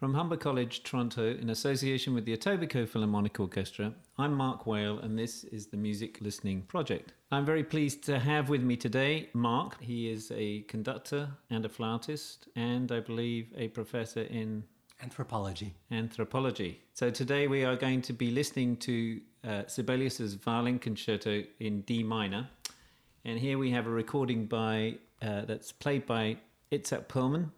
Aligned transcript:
From 0.00 0.14
Humber 0.14 0.38
College, 0.38 0.82
Toronto, 0.82 1.36
in 1.36 1.50
association 1.50 2.14
with 2.14 2.24
the 2.24 2.34
Etobicoke 2.34 2.88
Philharmonic 2.88 3.38
Orchestra, 3.38 3.92
I'm 4.16 4.32
Mark 4.32 4.66
Whale, 4.66 4.98
and 4.98 5.18
this 5.18 5.44
is 5.44 5.66
the 5.66 5.76
Music 5.76 6.22
Listening 6.22 6.62
Project. 6.62 7.12
I'm 7.30 7.44
very 7.44 7.62
pleased 7.62 8.02
to 8.04 8.18
have 8.18 8.48
with 8.48 8.62
me 8.62 8.78
today 8.78 9.28
Mark. 9.34 9.78
He 9.78 10.10
is 10.10 10.32
a 10.34 10.62
conductor 10.62 11.28
and 11.50 11.66
a 11.66 11.68
flautist, 11.68 12.48
and 12.56 12.90
I 12.90 13.00
believe 13.00 13.52
a 13.54 13.68
professor 13.68 14.22
in 14.22 14.64
Anthropology. 15.02 15.74
Anthropology. 15.90 16.80
So 16.94 17.10
today 17.10 17.46
we 17.46 17.66
are 17.66 17.76
going 17.76 18.00
to 18.00 18.14
be 18.14 18.30
listening 18.30 18.78
to 18.78 19.20
uh, 19.46 19.64
Sibelius's 19.66 20.32
Violin 20.32 20.78
Concerto 20.78 21.42
in 21.58 21.82
D 21.82 22.02
minor, 22.02 22.48
and 23.26 23.38
here 23.38 23.58
we 23.58 23.70
have 23.72 23.86
a 23.86 23.90
recording 23.90 24.46
by 24.46 24.94
uh, 25.20 25.42
that's 25.42 25.72
played 25.72 26.06
by 26.06 26.38
Itzhak 26.72 27.06
Perlman, 27.08 27.50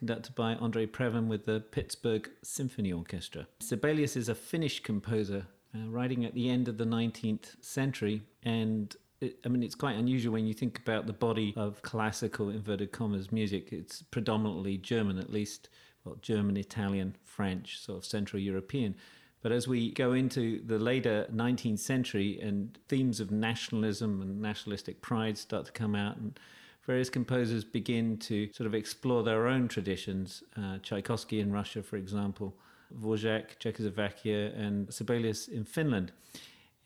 conducted 0.00 0.34
by 0.34 0.54
Andre 0.54 0.86
Previn 0.86 1.26
with 1.26 1.44
the 1.44 1.60
Pittsburgh 1.60 2.26
Symphony 2.42 2.90
Orchestra. 2.90 3.46
Sibelius 3.58 4.16
is 4.16 4.30
a 4.30 4.34
Finnish 4.34 4.80
composer, 4.80 5.46
uh, 5.74 5.90
writing 5.90 6.24
at 6.24 6.32
the 6.32 6.48
end 6.48 6.68
of 6.68 6.78
the 6.78 6.86
19th 6.86 7.62
century, 7.62 8.22
and 8.42 8.96
it, 9.20 9.36
I 9.44 9.50
mean, 9.50 9.62
it's 9.62 9.74
quite 9.74 9.96
unusual 9.96 10.32
when 10.32 10.46
you 10.46 10.54
think 10.54 10.78
about 10.78 11.06
the 11.06 11.12
body 11.12 11.52
of 11.54 11.82
classical, 11.82 12.48
inverted 12.48 12.92
commas, 12.92 13.30
music. 13.30 13.74
It's 13.74 14.00
predominantly 14.00 14.78
German, 14.78 15.18
at 15.18 15.30
least, 15.30 15.68
well, 16.06 16.16
German, 16.22 16.56
Italian, 16.56 17.14
French, 17.26 17.78
sort 17.78 17.98
of 17.98 18.06
Central 18.06 18.40
European. 18.40 18.94
But 19.42 19.52
as 19.52 19.68
we 19.68 19.92
go 19.92 20.14
into 20.14 20.62
the 20.64 20.78
later 20.78 21.26
19th 21.30 21.78
century 21.78 22.40
and 22.40 22.78
themes 22.88 23.20
of 23.20 23.30
nationalism 23.30 24.22
and 24.22 24.40
nationalistic 24.40 25.02
pride 25.02 25.36
start 25.36 25.66
to 25.66 25.72
come 25.72 25.94
out, 25.94 26.16
and 26.16 26.40
various 26.86 27.10
composers 27.10 27.64
begin 27.64 28.16
to 28.18 28.52
sort 28.52 28.66
of 28.66 28.74
explore 28.74 29.22
their 29.22 29.46
own 29.46 29.68
traditions. 29.68 30.42
Uh, 30.56 30.78
Tchaikovsky 30.78 31.40
in 31.40 31.52
Russia, 31.52 31.82
for 31.82 31.96
example, 31.96 32.54
Dvorak, 32.92 33.58
Czechoslovakia, 33.58 34.52
and 34.56 34.92
Sibelius 34.92 35.48
in 35.48 35.64
Finland. 35.64 36.12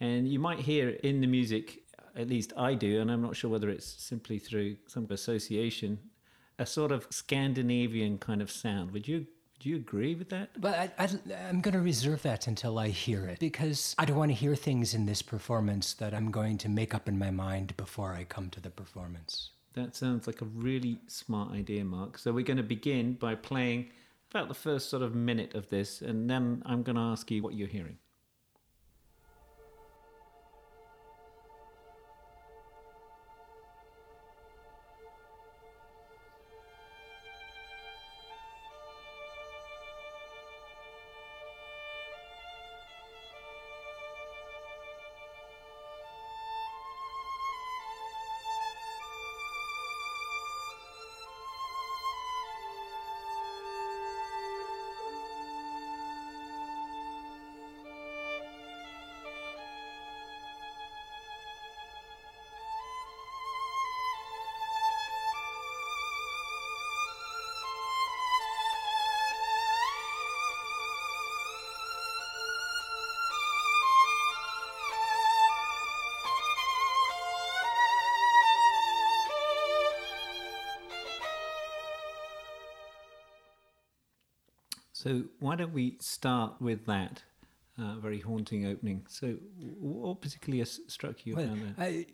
And 0.00 0.28
you 0.28 0.38
might 0.38 0.60
hear 0.60 0.90
in 0.90 1.20
the 1.20 1.26
music, 1.26 1.82
at 2.16 2.28
least 2.28 2.52
I 2.56 2.74
do, 2.74 3.00
and 3.00 3.10
I'm 3.10 3.22
not 3.22 3.36
sure 3.36 3.50
whether 3.50 3.70
it's 3.70 3.86
simply 3.86 4.38
through 4.38 4.76
some 4.86 5.06
association, 5.10 5.98
a 6.58 6.66
sort 6.66 6.92
of 6.92 7.06
Scandinavian 7.10 8.18
kind 8.18 8.42
of 8.42 8.50
sound. 8.50 8.90
Would 8.92 9.08
you 9.08 9.26
do 9.60 9.70
you 9.70 9.76
agree 9.76 10.14
with 10.14 10.28
that? 10.28 10.50
But 10.60 10.92
I, 10.98 11.08
am 11.48 11.62
going 11.62 11.72
to 11.72 11.80
reserve 11.80 12.20
that 12.22 12.48
until 12.48 12.78
I 12.78 12.88
hear 12.88 13.24
it 13.26 13.38
because 13.38 13.94
I 13.98 14.04
don't 14.04 14.18
want 14.18 14.30
to 14.30 14.34
hear 14.34 14.54
things 14.54 14.92
in 14.92 15.06
this 15.06 15.22
performance 15.22 15.94
that 15.94 16.12
I'm 16.12 16.30
going 16.30 16.58
to 16.58 16.68
make 16.68 16.92
up 16.94 17.08
in 17.08 17.18
my 17.18 17.30
mind 17.30 17.74
before 17.78 18.12
I 18.12 18.24
come 18.24 18.50
to 18.50 18.60
the 18.60 18.68
performance. 18.68 19.53
That 19.74 19.96
sounds 19.96 20.26
like 20.26 20.40
a 20.40 20.44
really 20.46 20.98
smart 21.08 21.52
idea, 21.52 21.84
Mark. 21.84 22.18
So 22.18 22.32
we're 22.32 22.44
going 22.44 22.58
to 22.58 22.62
begin 22.62 23.14
by 23.14 23.34
playing 23.34 23.90
about 24.30 24.48
the 24.48 24.54
first 24.54 24.88
sort 24.88 25.02
of 25.02 25.14
minute 25.14 25.54
of 25.54 25.68
this, 25.68 26.00
and 26.00 26.30
then 26.30 26.62
I'm 26.64 26.82
going 26.82 26.96
to 26.96 27.02
ask 27.02 27.30
you 27.30 27.42
what 27.42 27.54
you're 27.54 27.68
hearing. 27.68 27.98
So 85.04 85.24
why 85.38 85.56
don't 85.56 85.74
we 85.74 85.98
start 86.00 86.54
with 86.60 86.86
that? 86.86 87.22
Uh, 87.78 87.96
very 87.96 88.20
haunting 88.20 88.66
opening. 88.66 89.04
So, 89.08 89.34
what 89.80 90.22
particularly 90.22 90.64
struck 90.64 91.26
you 91.26 91.34
well, 91.34 91.58
I, 91.76 92.06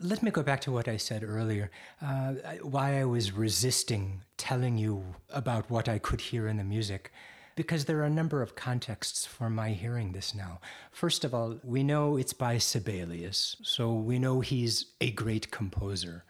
let 0.00 0.22
me 0.22 0.30
go 0.30 0.42
back 0.42 0.60
to 0.62 0.72
what 0.72 0.86
I 0.86 0.98
said 0.98 1.24
earlier. 1.24 1.70
Uh, 2.00 2.34
why 2.62 3.00
I 3.00 3.06
was 3.06 3.32
resisting 3.32 4.20
telling 4.36 4.76
you 4.78 5.02
about 5.30 5.68
what 5.70 5.88
I 5.88 5.98
could 5.98 6.20
hear 6.20 6.46
in 6.46 6.58
the 6.58 6.64
music. 6.64 7.10
Because 7.56 7.86
there 7.86 7.98
are 7.98 8.04
a 8.04 8.10
number 8.10 8.40
of 8.40 8.54
contexts 8.54 9.26
for 9.26 9.50
my 9.50 9.70
hearing 9.70 10.12
this 10.12 10.34
now. 10.34 10.60
First 10.92 11.24
of 11.24 11.34
all, 11.34 11.58
we 11.64 11.82
know 11.82 12.16
it's 12.16 12.32
by 12.32 12.58
Sibelius, 12.58 13.56
so 13.62 13.92
we 13.92 14.18
know 14.18 14.40
he's 14.40 14.92
a 15.00 15.10
great 15.10 15.50
composer. 15.50 16.24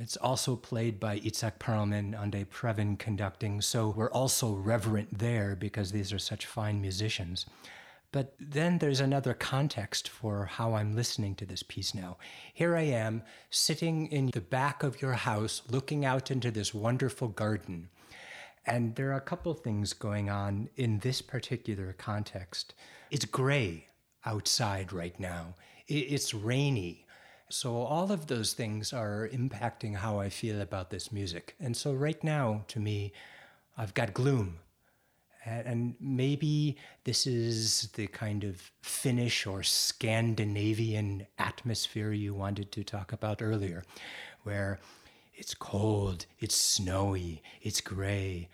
It's 0.00 0.16
also 0.16 0.56
played 0.56 0.98
by 0.98 1.20
Itzhak 1.20 1.58
Perlman, 1.58 2.18
Andre 2.18 2.44
Previn 2.44 2.98
conducting, 2.98 3.60
so 3.60 3.88
we're 3.88 4.10
also 4.10 4.52
reverent 4.52 5.18
there 5.18 5.54
because 5.54 5.92
these 5.92 6.12
are 6.12 6.18
such 6.18 6.44
fine 6.44 6.80
musicians. 6.80 7.46
But 8.10 8.34
then 8.40 8.78
there's 8.78 9.00
another 9.00 9.32
context 9.32 10.08
for 10.08 10.46
how 10.46 10.74
I'm 10.74 10.96
listening 10.96 11.36
to 11.36 11.46
this 11.46 11.62
piece 11.62 11.94
now. 11.94 12.16
Here 12.52 12.74
I 12.74 12.82
am, 12.82 13.22
sitting 13.50 14.06
in 14.06 14.30
the 14.32 14.40
back 14.40 14.82
of 14.82 15.00
your 15.00 15.12
house, 15.12 15.62
looking 15.70 16.04
out 16.04 16.30
into 16.30 16.50
this 16.50 16.74
wonderful 16.74 17.28
garden. 17.28 17.88
And 18.64 18.96
there 18.96 19.10
are 19.10 19.18
a 19.18 19.20
couple 19.20 19.54
things 19.54 19.92
going 19.92 20.28
on 20.28 20.68
in 20.76 20.98
this 20.98 21.22
particular 21.22 21.92
context. 21.92 22.74
It's 23.12 23.24
gray 23.24 23.86
outside 24.24 24.92
right 24.92 25.18
now, 25.20 25.54
it's 25.86 26.34
rainy. 26.34 27.05
So, 27.48 27.76
all 27.76 28.10
of 28.10 28.26
those 28.26 28.54
things 28.54 28.92
are 28.92 29.28
impacting 29.32 29.94
how 29.96 30.18
I 30.18 30.30
feel 30.30 30.60
about 30.60 30.90
this 30.90 31.12
music. 31.12 31.54
And 31.60 31.76
so, 31.76 31.92
right 31.92 32.22
now, 32.24 32.64
to 32.68 32.80
me, 32.80 33.12
I've 33.78 33.94
got 33.94 34.12
gloom. 34.14 34.58
And 35.44 35.94
maybe 36.00 36.76
this 37.04 37.24
is 37.24 37.88
the 37.94 38.08
kind 38.08 38.42
of 38.42 38.72
Finnish 38.82 39.46
or 39.46 39.62
Scandinavian 39.62 41.28
atmosphere 41.38 42.10
you 42.10 42.34
wanted 42.34 42.72
to 42.72 42.82
talk 42.82 43.12
about 43.12 43.40
earlier, 43.40 43.84
where 44.42 44.80
it's 45.34 45.54
cold, 45.54 46.26
it's 46.40 46.56
snowy, 46.56 47.42
it's 47.62 47.80
gray. 47.80 48.48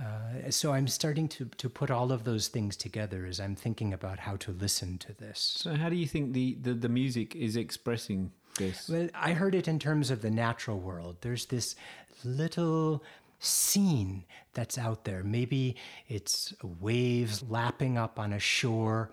Uh, 0.00 0.50
so 0.50 0.72
I'm 0.72 0.88
starting 0.88 1.28
to, 1.28 1.44
to 1.44 1.68
put 1.68 1.90
all 1.90 2.10
of 2.10 2.24
those 2.24 2.48
things 2.48 2.76
together 2.76 3.26
as 3.26 3.38
I'm 3.38 3.54
thinking 3.54 3.92
about 3.92 4.18
how 4.18 4.36
to 4.36 4.50
listen 4.50 4.98
to 4.98 5.12
this. 5.12 5.54
So 5.58 5.74
how 5.74 5.88
do 5.88 5.96
you 5.96 6.06
think 6.06 6.32
the, 6.32 6.56
the, 6.60 6.74
the 6.74 6.88
music 6.88 7.36
is 7.36 7.56
expressing 7.56 8.32
this? 8.58 8.88
Well, 8.88 9.08
I 9.14 9.34
heard 9.34 9.54
it 9.54 9.68
in 9.68 9.78
terms 9.78 10.10
of 10.10 10.20
the 10.20 10.30
natural 10.30 10.80
world. 10.80 11.18
There's 11.20 11.46
this 11.46 11.76
little 12.24 13.04
scene 13.38 14.24
that's 14.52 14.78
out 14.78 15.04
there. 15.04 15.22
Maybe 15.22 15.76
it's 16.08 16.54
waves 16.80 17.44
lapping 17.48 17.96
up 17.96 18.18
on 18.18 18.32
a 18.32 18.40
shore. 18.40 19.10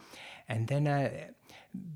And 0.49 0.67
then, 0.67 0.87
uh, 0.87 1.11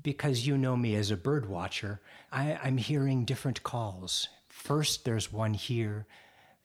because 0.02 0.46
you 0.46 0.56
know 0.56 0.76
me 0.76 0.94
as 0.94 1.10
a 1.10 1.16
bird 1.16 1.48
watcher, 1.48 2.00
I, 2.30 2.58
I'm 2.62 2.76
hearing 2.78 3.24
different 3.24 3.62
calls. 3.62 4.28
First, 4.48 5.04
there's 5.04 5.32
one 5.32 5.54
here. 5.54 6.06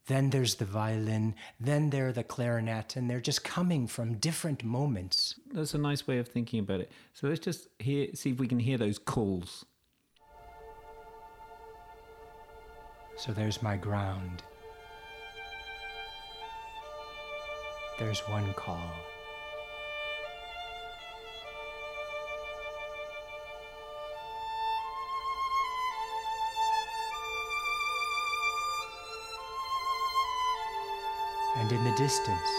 Then 0.07 0.31
there's 0.31 0.56
the 0.56 0.66
violin, 0.66 1.35
then 1.59 1.91
there's 1.91 2.16
the 2.16 2.23
clarinet, 2.23 2.95
and 2.95 3.09
they're 3.09 3.22
just 3.22 3.44
coming 3.44 3.88
from 3.88 4.16
different 4.16 4.64
moments. 4.64 5.35
That's 5.53 5.73
a 5.73 5.78
nice 5.78 6.08
way 6.08 6.17
of 6.17 6.28
thinking 6.28 6.59
about 6.59 6.81
it. 6.81 6.91
So 7.14 7.28
let's 7.28 7.40
just 7.40 7.67
hear, 7.79 8.08
see 8.14 8.31
if 8.31 8.40
we 8.40 8.47
can 8.47 8.59
hear 8.59 8.78
those 8.78 8.97
calls. 8.97 9.66
So 13.16 13.31
there's 13.31 13.61
my 13.61 13.78
ground. 13.78 14.41
There's 17.99 18.20
one 18.22 18.52
call. 18.53 18.91
And 31.72 31.79
in 31.79 31.85
the 31.85 31.97
distance, 31.97 32.50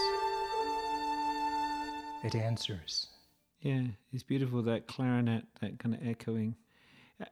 it 2.23 2.33
answers. 2.33 3.09
Yeah, 3.61 3.83
it's 4.11 4.23
beautiful 4.23 4.63
that 4.63 4.87
clarinet, 4.87 5.43
that 5.61 5.77
kind 5.77 5.93
of 5.93 6.07
echoing. 6.07 6.55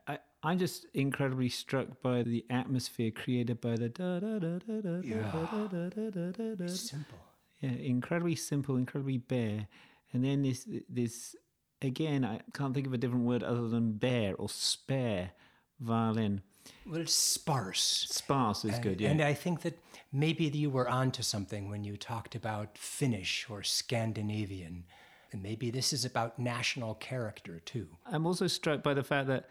I, 0.08 0.20
I'm 0.44 0.60
just 0.60 0.86
incredibly 0.94 1.50
struck 1.50 1.88
by 2.04 2.22
the 2.22 2.46
atmosphere 2.52 3.10
created 3.10 3.62
by 3.62 3.78
the 3.78 3.90
da 3.90 4.20
da 4.20 4.38
da 4.38 4.60
da 4.60 4.82
da 4.82 5.02
yeah. 5.04 5.32
da 5.32 5.68
da 5.68 5.90
da 5.90 6.10
da 6.10 6.56
da. 6.56 6.66
It's 6.66 6.92
simple. 6.92 7.18
yeah, 7.62 7.72
incredibly 7.72 8.36
simple, 8.36 8.76
incredibly 8.76 9.18
bare, 9.18 9.68
and 10.14 10.24
then 10.24 10.44
this 10.44 10.68
this 10.88 11.36
again, 11.82 12.24
I 12.24 12.42
can't 12.54 12.76
think 12.76 12.86
of 12.86 12.94
a 12.94 12.98
different 12.98 13.26
word 13.26 13.42
other 13.42 13.68
than 13.68 13.94
bare 13.94 14.36
or 14.36 14.50
spare 14.50 15.32
violin. 15.80 16.44
Well, 16.86 17.02
it's 17.02 17.14
sparse. 17.14 18.08
Sparse 18.10 18.66
is 18.66 18.80
good, 18.80 19.00
yeah. 19.00 19.10
And 19.10 19.22
I 19.22 19.34
think 19.34 19.62
that 19.62 19.78
maybe 20.12 20.46
you 20.46 20.70
were 20.70 20.90
onto 20.90 21.24
something 21.24 21.70
when 21.70 21.84
you 21.84 21.98
talked 21.98 22.36
about 22.36 22.78
Finnish 22.78 23.48
or 23.50 23.64
Scandinavian. 23.64 24.86
And 25.32 25.42
maybe 25.42 25.72
this 25.72 25.94
is 25.94 26.04
about 26.04 26.38
national 26.40 26.96
character 26.96 27.60
too. 27.60 27.88
I'm 28.06 28.26
also 28.26 28.48
struck 28.48 28.84
by 28.84 28.94
the 28.94 29.04
fact 29.04 29.28
that, 29.28 29.50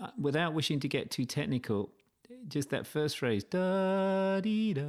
uh, 0.00 0.08
without 0.18 0.54
wishing 0.54 0.80
to 0.80 0.88
get 0.88 1.10
too 1.10 1.24
technical, 1.24 1.92
just 2.48 2.70
that 2.70 2.86
first 2.86 3.18
phrase, 3.18 3.44
da 3.44 4.40
dee 4.40 4.74
da, 4.74 4.82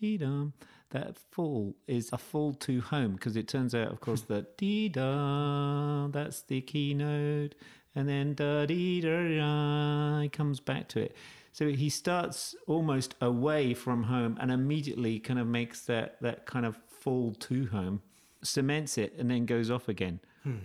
dee 0.00 0.16
dum, 0.16 0.54
that 0.90 1.16
fall 1.30 1.76
is 1.86 2.10
a 2.12 2.18
fall 2.18 2.54
to 2.54 2.80
home 2.80 3.12
because 3.12 3.36
it 3.36 3.46
turns 3.46 3.74
out, 3.74 3.92
of 3.92 4.00
course, 4.00 4.22
that 4.22 4.56
dee 4.56 4.88
da, 4.88 6.08
that's 6.08 6.42
the 6.42 6.60
keynote, 6.62 7.54
and 7.94 8.08
then 8.08 8.34
da 8.34 8.66
dee 8.66 9.00
da, 9.00 10.20
he 10.20 10.28
comes 10.28 10.60
back 10.60 10.88
to 10.88 11.00
it. 11.00 11.16
So 11.52 11.68
he 11.68 11.90
starts 11.90 12.54
almost 12.66 13.14
away 13.20 13.74
from 13.74 14.04
home 14.04 14.36
and 14.40 14.52
immediately 14.52 15.18
kind 15.18 15.40
of 15.40 15.46
makes 15.46 15.80
that, 15.86 16.16
that 16.20 16.46
kind 16.46 16.64
of 16.64 16.78
fall 16.86 17.34
to 17.40 17.66
home, 17.66 18.02
cements 18.42 18.96
it, 18.98 19.14
and 19.18 19.30
then 19.30 19.46
goes 19.46 19.70
off 19.70 19.88
again. 19.88 20.20
Hmm. 20.44 20.56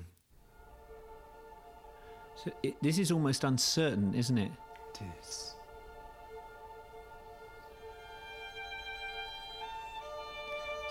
So 2.35 2.51
it, 2.61 2.75
this 2.81 2.99
is 2.99 3.11
almost 3.11 3.43
uncertain, 3.43 4.13
isn't 4.13 4.37
it? 4.37 4.51
It 4.93 5.01
is. 5.19 5.55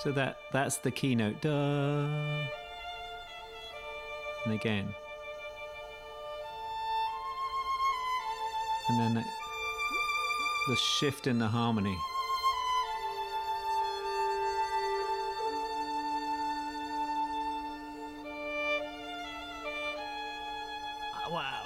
So 0.02 0.10
that 0.12 0.38
that's 0.52 0.78
the 0.78 0.90
keynote. 0.90 1.40
Da. 1.42 1.50
And 4.44 4.54
again. 4.54 4.92
And 8.88 8.98
then 9.16 9.24
the, 10.68 10.76
shift 10.76 11.26
in 11.26 11.38
the 11.38 11.46
harmony. 11.48 11.96
Ah, 21.14 21.30
Wow. 21.30 21.62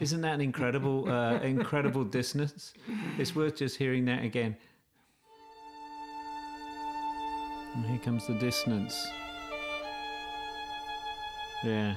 Isn't 0.00 0.20
that 0.22 0.34
an 0.34 0.40
incredible, 0.40 1.08
uh, 1.10 1.34
incredible 1.42 2.04
dissonance? 2.04 2.74
It's 3.18 3.34
worth 3.34 3.56
just 3.56 3.76
hearing 3.76 4.04
that 4.06 4.24
again. 4.24 4.56
And 7.74 7.86
here 7.86 7.98
comes 7.98 8.26
the 8.26 8.34
dissonance. 8.34 8.94
Yeah. 11.64 11.94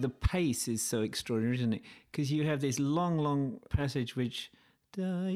The 0.00 0.08
pace 0.08 0.68
is 0.68 0.82
so 0.82 1.02
extraordinary, 1.02 1.56
isn't 1.56 1.74
it? 1.74 1.82
Because 2.10 2.32
you 2.32 2.46
have 2.46 2.60
this 2.60 2.78
long, 2.78 3.18
long 3.18 3.60
passage 3.70 4.16
which, 4.16 4.50
I 4.98 5.32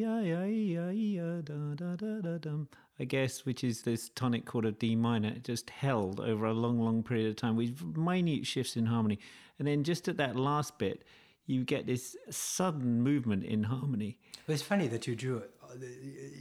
guess, 3.06 3.44
which 3.44 3.64
is 3.64 3.82
this 3.82 4.11
tonic 4.14 4.44
chord 4.44 4.64
of 4.64 4.78
D 4.78 4.96
minor, 4.96 5.38
just 5.38 5.70
held 5.70 6.20
over 6.20 6.46
a 6.46 6.52
long, 6.52 6.81
long 6.81 7.02
period 7.02 7.28
of 7.28 7.37
time 7.37 7.56
with 7.56 7.96
minute 7.96 8.46
shifts 8.46 8.76
in 8.76 8.87
harmony. 8.87 9.19
And 9.58 9.69
then 9.69 9.84
just 9.84 10.08
at 10.08 10.16
that 10.16 10.37
last 10.37 10.78
bit, 10.78 11.05
you 11.46 11.64
get 11.64 11.87
this 11.87 12.16
sudden 12.31 13.02
movement 13.02 13.44
in 13.44 13.64
harmony. 13.64 14.19
Well, 14.46 14.55
it's 14.55 14.62
funny 14.62 14.88
that 14.88 15.06
you 15.06 15.14
drew 15.14 15.38
uh, 15.38 15.75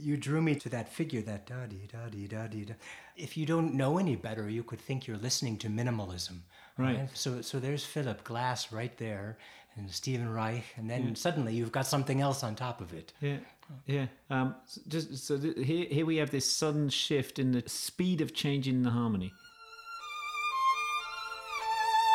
you 0.00 0.16
drew 0.16 0.40
me 0.40 0.54
to 0.56 0.68
that 0.70 0.88
figure 0.88 1.20
that 1.22 1.46
da 1.46 1.66
dee 1.66 1.88
da 1.90 2.08
dee 2.08 2.26
da 2.26 2.46
dee 2.46 2.64
da. 2.64 2.74
If 3.16 3.36
you 3.36 3.46
don't 3.46 3.74
know 3.74 3.98
any 3.98 4.16
better, 4.16 4.48
you 4.48 4.62
could 4.62 4.80
think 4.80 5.06
you're 5.06 5.18
listening 5.18 5.58
to 5.58 5.68
minimalism. 5.68 6.40
Right. 6.76 7.08
So 7.14 7.40
so 7.40 7.60
there's 7.60 7.84
Philip 7.84 8.24
Glass 8.24 8.72
right 8.72 8.96
there, 8.98 9.38
and 9.76 9.90
Stephen 9.90 10.32
Reich, 10.32 10.64
and 10.76 10.90
then 10.90 11.14
suddenly 11.14 11.54
you've 11.54 11.72
got 11.72 11.86
something 11.86 12.20
else 12.20 12.42
on 12.42 12.54
top 12.54 12.80
of 12.80 12.92
it. 12.92 13.12
Yeah, 13.20 13.38
yeah. 13.86 14.06
Um, 14.30 14.56
just 14.88 15.16
so 15.18 15.38
th- 15.38 15.56
here, 15.56 15.86
here 15.88 16.06
we 16.06 16.16
have 16.16 16.30
this 16.30 16.50
sudden 16.50 16.88
shift 16.88 17.38
in 17.38 17.52
the 17.52 17.62
speed 17.68 18.20
of 18.20 18.34
change 18.34 18.66
in 18.66 18.82
the 18.82 18.90
harmony. 18.90 19.32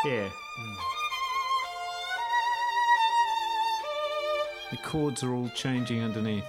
Yeah. 0.05 0.11
Here. 0.11 0.31
The 4.71 4.77
chords 4.77 5.23
are 5.23 5.33
all 5.33 5.49
changing 5.49 6.03
underneath. 6.03 6.45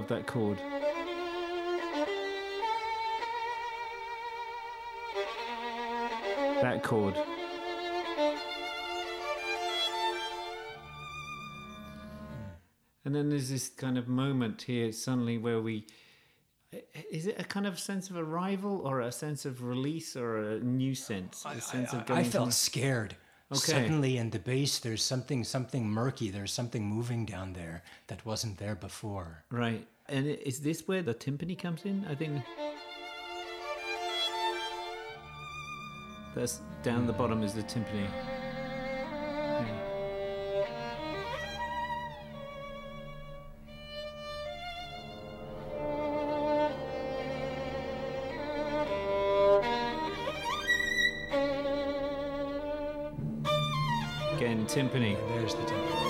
Love 0.00 0.08
that 0.08 0.26
chord. 0.26 0.56
That 6.62 6.82
chord. 6.82 7.14
And 13.04 13.14
then 13.14 13.28
there's 13.28 13.50
this 13.50 13.68
kind 13.68 13.98
of 13.98 14.08
moment 14.08 14.62
here 14.62 14.90
suddenly 14.92 15.36
where 15.36 15.60
we. 15.60 15.86
Is 17.10 17.26
it 17.26 17.36
a 17.38 17.44
kind 17.44 17.66
of 17.66 17.78
sense 17.78 18.08
of 18.08 18.16
arrival 18.16 18.80
or 18.84 19.00
a 19.00 19.12
sense 19.12 19.44
of 19.44 19.62
release 19.64 20.16
or 20.16 20.38
a 20.38 20.60
new 20.60 20.94
sense? 20.94 21.44
A 21.46 21.60
sense 21.60 21.92
of 21.92 22.00
I 22.02 22.04
going 22.04 22.24
felt 22.24 22.44
from- 22.46 22.52
scared. 22.52 23.16
Okay. 23.52 23.72
Suddenly 23.72 24.16
in 24.16 24.30
the 24.30 24.38
bass, 24.38 24.78
there's 24.78 25.02
something 25.02 25.42
something 25.42 25.88
murky. 25.88 26.30
There's 26.30 26.52
something 26.52 26.86
moving 26.86 27.26
down 27.26 27.52
there 27.52 27.82
that 28.06 28.24
wasn't 28.24 28.58
there 28.58 28.76
before. 28.76 29.42
Right. 29.50 29.86
And 30.08 30.26
is 30.26 30.60
this 30.60 30.86
where 30.86 31.02
the 31.02 31.14
timpani 31.14 31.58
comes 31.58 31.84
in? 31.84 32.06
I 32.08 32.14
think. 32.14 32.42
That's 36.34 36.60
down 36.84 37.08
the 37.08 37.12
bottom 37.12 37.42
is 37.42 37.54
the 37.54 37.64
timpani. 37.64 38.06
Timpani. 54.74 55.18
And 55.18 55.34
there's 55.34 55.54
the 55.54 55.62
timpani. 55.62 56.09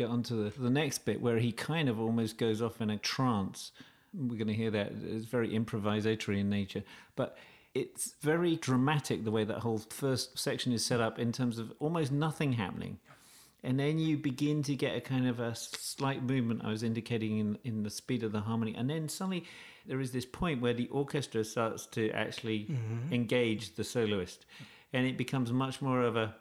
Get 0.00 0.10
on 0.10 0.22
to 0.24 0.34
the, 0.34 0.60
the 0.60 0.70
next 0.70 1.04
bit, 1.04 1.20
where 1.20 1.38
he 1.38 1.52
kind 1.52 1.88
of 1.88 2.00
almost 2.00 2.38
goes 2.38 2.62
off 2.62 2.80
in 2.80 2.88
a 2.88 2.96
trance, 2.96 3.72
we're 4.14 4.38
going 4.38 4.48
to 4.48 4.54
hear 4.54 4.70
that. 4.70 4.92
It's 5.04 5.26
very 5.26 5.50
improvisatory 5.50 6.40
in 6.40 6.48
nature. 6.48 6.82
But 7.16 7.36
it's 7.74 8.14
very 8.20 8.56
dramatic 8.56 9.24
the 9.24 9.30
way 9.30 9.44
that 9.44 9.58
whole 9.58 9.78
first 9.78 10.38
section 10.38 10.72
is 10.72 10.84
set 10.84 11.00
up 11.00 11.18
in 11.18 11.32
terms 11.32 11.58
of 11.58 11.72
almost 11.80 12.10
nothing 12.10 12.54
happening. 12.54 12.98
And 13.62 13.78
then 13.78 13.98
you 13.98 14.16
begin 14.16 14.62
to 14.62 14.74
get 14.74 14.96
a 14.96 15.02
kind 15.02 15.28
of 15.28 15.38
a 15.38 15.54
slight 15.54 16.22
movement 16.22 16.62
I 16.64 16.70
was 16.70 16.82
indicating 16.82 17.38
in, 17.38 17.58
in 17.62 17.82
the 17.82 17.90
speed 17.90 18.22
of 18.22 18.32
the 18.32 18.40
harmony. 18.40 18.74
And 18.74 18.88
then 18.88 19.08
suddenly 19.08 19.44
there 19.86 20.00
is 20.00 20.12
this 20.12 20.24
point 20.24 20.62
where 20.62 20.72
the 20.72 20.88
orchestra 20.88 21.44
starts 21.44 21.84
to 21.88 22.10
actually 22.12 22.60
mm-hmm. 22.60 23.12
engage 23.12 23.74
the 23.74 23.84
soloist. 23.84 24.46
And 24.94 25.06
it 25.06 25.18
becomes 25.18 25.52
much 25.52 25.82
more 25.82 26.02
of 26.02 26.16
a, 26.16 26.34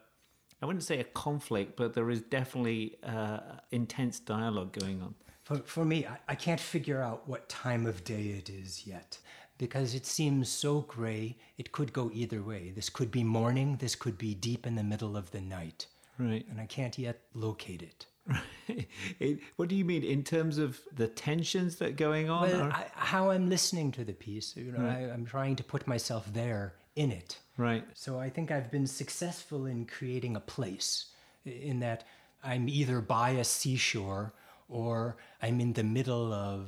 I 0.61 0.65
wouldn't 0.65 0.83
say 0.83 0.99
a 0.99 1.03
conflict, 1.05 1.75
but 1.77 1.93
there 1.93 2.09
is 2.09 2.21
definitely 2.21 2.97
uh, 3.03 3.39
intense 3.71 4.19
dialogue 4.19 4.73
going 4.73 5.01
on. 5.01 5.15
For, 5.43 5.57
for 5.59 5.85
me, 5.85 6.05
I, 6.05 6.17
I 6.29 6.35
can't 6.35 6.59
figure 6.59 7.01
out 7.01 7.27
what 7.27 7.47
time 7.49 7.85
of 7.85 8.03
day 8.03 8.35
it 8.37 8.49
is 8.49 8.85
yet 8.85 9.17
because 9.57 9.95
it 9.95 10.05
seems 10.05 10.49
so 10.49 10.81
gray. 10.81 11.37
It 11.57 11.71
could 11.71 11.93
go 11.93 12.11
either 12.13 12.41
way. 12.41 12.71
This 12.75 12.89
could 12.89 13.11
be 13.11 13.23
morning, 13.23 13.77
this 13.77 13.95
could 13.95 14.17
be 14.17 14.33
deep 14.35 14.67
in 14.67 14.75
the 14.75 14.83
middle 14.83 15.15
of 15.15 15.31
the 15.31 15.41
night. 15.41 15.85
Right. 16.17 16.45
and 16.51 16.59
I 16.59 16.65
can't 16.65 16.97
yet 16.97 17.21
locate 17.33 17.81
it. 17.81 18.05
It- 19.19 19.39
what 19.55 19.69
do 19.69 19.75
you 19.75 19.85
mean 19.85 20.03
in 20.03 20.23
terms 20.23 20.57
of 20.57 20.79
the 20.95 21.07
tensions 21.07 21.77
that 21.77 21.89
are 21.89 21.91
going 21.93 22.29
on? 22.29 22.49
Well, 22.49 22.63
I, 22.71 22.85
how 22.93 23.31
I'm 23.31 23.49
listening 23.49 23.91
to 23.93 24.03
the 24.03 24.13
piece, 24.13 24.55
you 24.55 24.71
know, 24.71 24.85
I, 24.85 25.11
I'm 25.11 25.25
trying 25.25 25.55
to 25.55 25.63
put 25.63 25.87
myself 25.87 26.31
there 26.31 26.73
in 27.00 27.12
it. 27.12 27.39
right. 27.58 27.86
So 27.94 28.20
I 28.20 28.29
think 28.29 28.51
I've 28.51 28.70
been 28.70 28.86
successful 28.86 29.65
in 29.65 29.86
creating 29.86 30.36
a 30.36 30.41
place 30.41 31.06
in 31.46 31.79
that 31.79 32.03
I'm 32.44 32.68
either 32.68 33.00
by 33.00 33.29
a 33.32 33.44
seashore 33.46 34.34
or 34.68 35.15
I'm 35.41 35.62
in 35.62 35.72
the 35.74 35.84
middle 35.84 36.34
of 36.34 36.65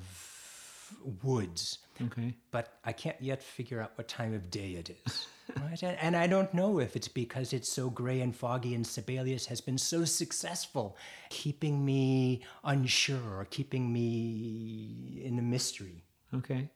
woods. 1.23 1.79
Okay. 2.01 2.33
But 2.51 2.77
I 2.85 2.93
can't 2.93 3.21
yet 3.21 3.43
figure 3.43 3.81
out 3.81 3.91
what 3.95 4.07
time 4.07 4.33
of 4.33 4.49
day 4.49 4.71
it 4.71 4.89
is. 5.05 5.27
right? 5.61 5.83
And, 5.83 6.15
I 6.15 6.27
don't 6.27 6.53
know 6.53 6.79
if 6.79 6.95
it's 6.95 7.09
because 7.09 7.51
it's 7.51 7.69
so 7.69 7.89
gray 7.89 8.21
and 8.21 8.33
foggy 8.33 8.73
and 8.73 8.87
Sibelius 8.87 9.45
has 9.47 9.59
been 9.59 9.77
so 9.77 10.05
successful 10.05 10.97
keeping 11.29 11.83
me 11.83 12.41
unsure 12.63 13.39
or 13.39 13.45
keeping 13.49 13.91
me 13.91 15.21
in 15.23 15.37
a 15.37 15.41
mystery. 15.41 16.03
Okay. 16.33 16.69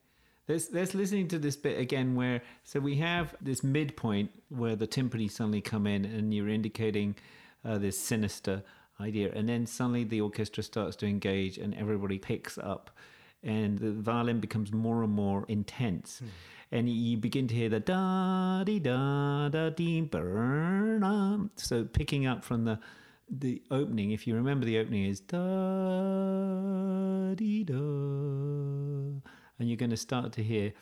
Let's, 0.48 0.72
let's 0.72 0.94
listening 0.94 1.28
to 1.30 1.40
this 1.40 1.56
bit 1.56 1.80
again 1.80 2.16
where 2.16 2.42
so 2.64 2.80
we 2.80 2.98
have 2.98 3.36
this 3.42 3.64
midpoint 3.64 4.30
where 4.50 4.76
the 4.76 4.86
timpani 4.88 5.30
suddenly 5.30 5.62
come 5.62 5.88
in 5.88 6.06
and 6.06 6.32
you're 6.32 6.50
indicating 6.50 7.16
uh, 7.64 7.80
this 7.80 7.98
sinister 7.98 8.62
idea. 9.02 9.32
And 9.34 9.50
then 9.50 9.66
suddenly 9.66 10.04
the 10.04 10.22
orchestra 10.22 10.62
starts 10.62 10.96
to 10.98 11.08
engage 11.08 11.58
and 11.58 11.74
everybody 11.74 12.20
picks 12.20 12.60
up 12.60 12.92
and 13.42 13.80
the 13.80 13.92
violin 13.92 14.40
becomes 14.40 14.72
more 14.72 15.02
and 15.04 15.12
more 15.12 15.46
intense. 15.48 16.22
And 16.72 16.90
you 16.90 17.18
begin 17.18 17.48
to 17.48 17.56
hear 17.56 17.70
the 17.70 17.80
da 17.80 18.64
dee 18.64 18.80
da 18.80 19.50
da 19.50 19.70
dee 19.70 20.02
burn 20.02 21.50
so 21.56 21.86
picking 21.86 22.28
up 22.28 22.44
from 22.44 22.66
the 22.66 22.80
the 23.28 23.64
opening 23.72 24.12
if 24.12 24.28
you 24.28 24.36
remember 24.36 24.68
the 24.68 24.78
opening 24.78 25.06
is 25.06 25.20
da 25.20 25.44
dee 27.34 27.64
da 27.64 27.74
and 29.60 29.70
you're 29.70 29.78
going 29.78 29.92
to 29.92 29.98
start 29.98 30.32
to 30.34 30.44
hear 30.44 30.74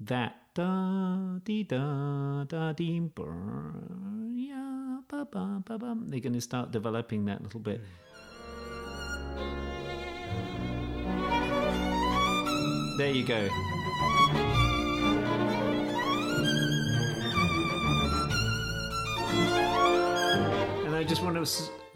that 0.00 0.36
da 0.54 1.38
dee 1.44 1.64
da 1.64 2.44
da 2.44 2.72
dee 2.72 3.00
brr, 3.00 3.72
ba 5.08 5.24
ba 5.24 5.62
ba 5.64 5.78
ba. 5.78 5.96
They're 6.06 6.20
going 6.20 6.34
to 6.34 6.40
start 6.40 6.70
developing 6.70 7.24
that 7.26 7.42
little 7.42 7.60
bit. 7.60 7.80
There 12.98 13.10
you 13.10 13.24
go. 13.24 13.48
And 20.84 20.94
I 20.94 21.04
just 21.06 21.22
want 21.22 21.36
to 21.36 21.46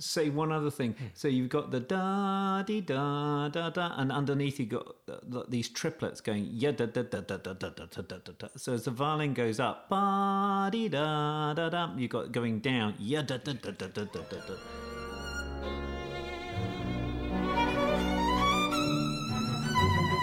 say 0.03 0.29
one 0.31 0.53
other 0.53 0.71
thing. 0.71 0.95
So 1.15 1.29
you've 1.29 1.49
got 1.49 1.71
the 1.71 1.81
da 1.81 2.63
dee 2.63 2.81
da 2.81 3.49
da 3.49 3.71
da, 3.71 3.93
and 3.97 4.13
underneath 4.13 4.59
you 4.61 4.67
got 4.67 4.87
uh, 5.09 5.19
th- 5.33 5.47
these 5.49 5.69
triplets 5.69 6.21
going 6.21 6.49
yeah 6.51 6.73
da 6.73 6.87
da 6.87 7.03
da 7.03 7.21
da 7.21 7.37
da 7.39 7.55
da 7.55 7.71
da 7.71 7.87
da 7.87 8.17
da 8.25 8.33
da. 8.39 8.49
So 8.57 8.75
as 8.75 8.85
the 8.85 8.91
violin 8.91 9.35
goes 9.35 9.61
up, 9.61 9.89
ba 9.89 10.69
dee 10.73 10.89
da 10.89 11.55
da 11.55 11.69
da, 11.71 11.91
you 11.97 12.09
got 12.09 12.33
going 12.33 12.61
down 12.61 12.95
yeah 12.99 13.23
da 13.23 13.37
da 13.39 13.53
da 13.55 13.71
da 13.71 13.87
da 13.89 14.05
da 14.05 14.21
da. 14.31 14.39
da. 14.49 14.55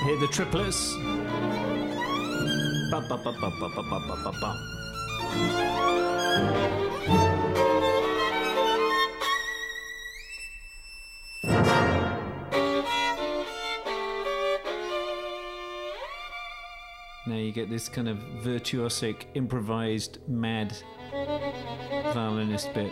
Hear 0.06 0.18
the 0.20 0.28
triplets. 0.32 0.96
Ba 2.92 3.02
ba 3.10 3.18
ba 3.18 3.32
ba 3.42 3.50
ba 3.60 3.70
ba 3.70 3.84
ba 3.86 4.16
ba 4.24 4.32
ba 4.42 4.52
Now 17.30 17.36
you 17.36 17.52
get 17.52 17.70
this 17.70 17.88
kind 17.88 18.10
of 18.10 18.18
virtuosic, 18.42 19.26
improvised, 19.36 20.18
mad 20.28 20.76
violinist 22.12 22.74
bit. 22.74 22.92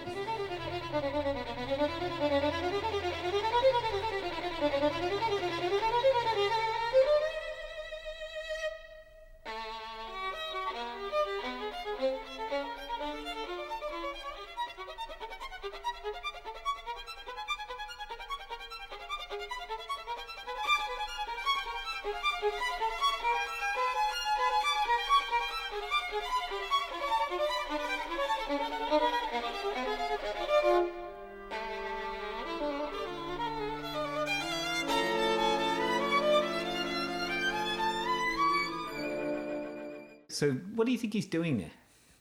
What 40.78 40.86
do 40.86 40.92
you 40.92 40.98
think 40.98 41.14
he's 41.14 41.26
doing 41.26 41.58
there? 41.58 41.72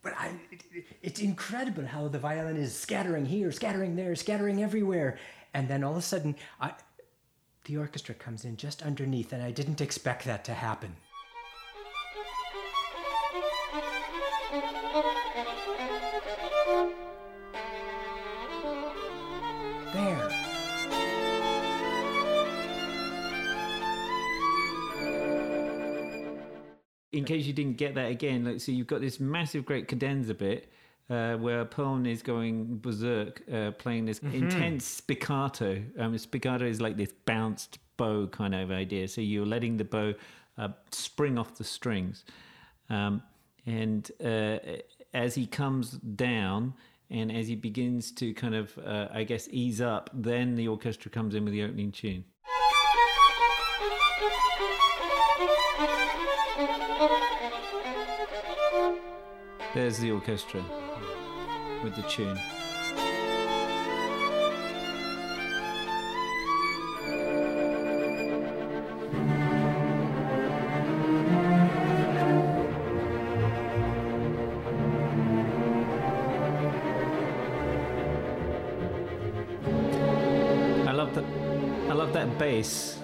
But 0.03 0.15
I, 0.19 0.33
it, 0.51 0.87
it's 1.03 1.21
incredible 1.21 1.85
how 1.85 2.09
the 2.09 2.19
violin 2.19 2.57
is 2.57 2.75
scattering 2.75 3.27
here, 3.27 3.53
scattering 3.53 3.97
there, 3.97 4.15
scattering 4.17 4.63
everywhere. 4.63 5.19
And 5.53 5.69
then 5.69 5.85
all 5.85 5.93
of 5.93 5.99
a 5.99 6.03
sudden, 6.03 6.37
I, 6.61 6.73
the 7.65 7.77
orchestra 7.77 8.15
comes 8.15 8.45
in 8.45 8.57
just 8.57 8.83
underneath, 8.83 9.33
and 9.33 9.43
I 9.43 9.51
didn't 9.51 9.81
expect 9.81 10.25
that 10.25 10.45
to 10.45 10.55
happen. 10.55 10.97
In 27.17 27.25
case 27.25 27.47
you 27.47 27.53
didn't 27.53 27.77
get 27.77 27.95
that 27.95 28.11
again, 28.11 28.45
like 28.45 28.61
so 28.61 28.73
you've 28.73 28.87
got 28.87 29.01
this 29.01 29.19
massive 29.19 29.65
great 29.65 29.89
cadenza 29.89 30.35
bit 30.35 30.71
uh, 31.11 31.37
where 31.37 31.65
Perlman 31.65 32.07
is 32.09 32.23
going 32.23 32.79
berserk, 32.79 33.43
uh, 33.53 33.71
playing 33.73 34.05
this 34.05 34.21
intense 34.21 35.01
spiccato. 35.01 35.83
Um, 35.99 36.15
spiccato 36.15 36.63
is 36.63 36.81
like 36.81 36.97
this 36.97 37.13
bounced 37.25 37.79
bow 37.97 38.27
kind 38.27 38.55
of 38.55 38.71
idea. 38.71 39.09
So 39.09 39.21
you're 39.21 39.47
letting 39.47 39.77
the 39.77 39.85
bow 39.85 40.15
uh, 40.59 40.69
spring 40.91 41.39
off 41.39 41.57
the 41.57 41.65
strings, 41.65 42.25
um, 42.91 43.23
and 43.65 44.11
uh, 44.23 44.59
as 45.15 45.35
he 45.35 45.47
comes 45.47 45.93
down. 45.93 46.75
And 47.09 47.31
as 47.31 47.47
he 47.47 47.55
begins 47.55 48.11
to 48.15 48.35
kind 48.35 48.57
of, 48.57 48.77
uh, 48.85 49.07
I 49.13 49.23
guess, 49.23 49.47
ease 49.53 49.81
up, 49.81 50.11
then 50.13 50.57
the 50.57 50.67
orchestra 50.67 51.09
comes 51.09 51.37
in 51.37 51.45
with 51.45 51.53
the 51.53 51.63
opening 51.63 51.93
tune. 51.93 52.25
There's 59.77 59.99
the 59.99 60.11
orchestra 60.11 60.65
with 61.85 61.95
the 61.97 62.03
tune. 62.09 62.39
I 80.89 80.93
love 80.93 81.15
that. 81.15 81.25
I 81.91 81.93
love 81.93 82.15
that 82.15 82.39
bass. 82.39 82.96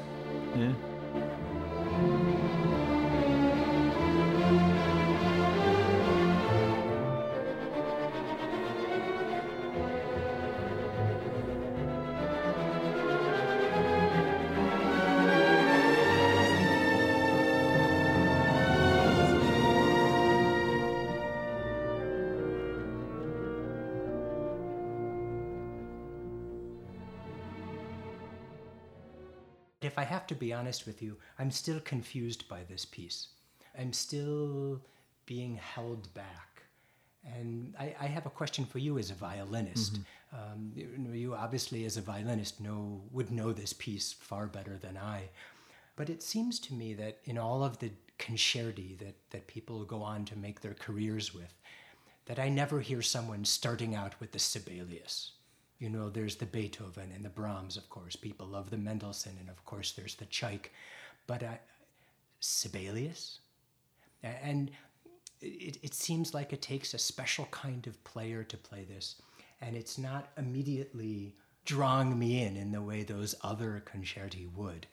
If 29.84 29.98
I 29.98 30.04
have 30.04 30.26
to 30.28 30.34
be 30.34 30.52
honest 30.52 30.86
with 30.86 31.02
you, 31.02 31.16
I'm 31.38 31.50
still 31.50 31.80
confused 31.80 32.48
by 32.48 32.60
this 32.68 32.84
piece. 32.84 33.28
I'm 33.78 33.92
still 33.92 34.80
being 35.26 35.56
held 35.56 36.12
back. 36.14 36.62
And 37.24 37.74
I, 37.78 37.94
I, 38.00 38.06
have 38.06 38.26
a 38.26 38.30
question 38.30 38.64
for 38.64 38.78
you 38.80 38.98
as 38.98 39.12
a 39.12 39.14
violinist. 39.14 39.94
Mm-hmm. 39.94 40.36
Um, 40.36 40.72
you, 40.74 41.12
you, 41.12 41.34
obviously, 41.34 41.84
as 41.84 41.96
a 41.96 42.00
violinist, 42.00 42.60
know 42.60 43.00
would 43.12 43.30
know 43.30 43.52
this 43.52 43.72
piece 43.72 44.12
far 44.12 44.48
better 44.48 44.76
than 44.76 44.96
I. 44.96 45.30
But 45.94 46.10
it 46.10 46.22
seems 46.22 46.58
to 46.60 46.74
me 46.74 46.94
that 46.94 47.18
in 47.24 47.38
all 47.38 47.62
of 47.62 47.78
the 47.78 47.92
concerti 48.18 48.98
that, 48.98 49.14
that 49.30 49.46
people 49.46 49.84
go 49.84 50.02
on 50.02 50.24
to 50.26 50.38
make 50.38 50.60
their 50.60 50.74
careers 50.74 51.32
with, 51.32 51.54
that 52.26 52.38
I 52.38 52.48
never 52.48 52.80
hear 52.80 53.02
someone 53.02 53.44
starting 53.44 53.94
out 53.94 54.18
with 54.20 54.32
the 54.32 54.38
Sibelius. 54.38 55.32
You 55.82 55.90
know, 55.90 56.08
there's 56.08 56.36
the 56.36 56.46
Beethoven 56.46 57.10
and 57.12 57.24
the 57.24 57.28
Brahms, 57.28 57.76
of 57.76 57.90
course. 57.90 58.14
People 58.14 58.46
love 58.46 58.70
the 58.70 58.76
Mendelssohn, 58.76 59.36
and 59.40 59.50
of 59.50 59.64
course, 59.64 59.90
there's 59.90 60.14
the 60.14 60.26
Tchaik. 60.26 60.66
But 61.26 61.42
uh, 61.42 61.54
Sibelius? 62.38 63.40
And 64.22 64.70
it, 65.40 65.78
it 65.82 65.92
seems 65.92 66.34
like 66.34 66.52
it 66.52 66.62
takes 66.62 66.94
a 66.94 66.98
special 66.98 67.46
kind 67.46 67.84
of 67.88 68.04
player 68.04 68.44
to 68.44 68.56
play 68.56 68.84
this. 68.84 69.16
And 69.60 69.76
it's 69.76 69.98
not 69.98 70.28
immediately 70.38 71.34
drawing 71.64 72.16
me 72.16 72.44
in 72.44 72.56
in 72.56 72.70
the 72.70 72.80
way 72.80 73.02
those 73.02 73.34
other 73.42 73.82
concerti 73.84 74.46
would. 74.54 74.86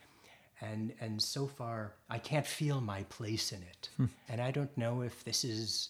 And, 0.59 0.93
and 0.99 1.21
so 1.21 1.45
far, 1.45 1.93
I 2.09 2.17
can't 2.17 2.47
feel 2.47 2.81
my 2.81 3.03
place 3.03 3.51
in 3.51 3.61
it. 3.61 3.89
Hmm. 3.97 4.05
And 4.27 4.41
I 4.41 4.49
don't 4.49 4.75
know 4.75 5.03
if 5.03 5.23
this 5.23 5.43
is 5.43 5.89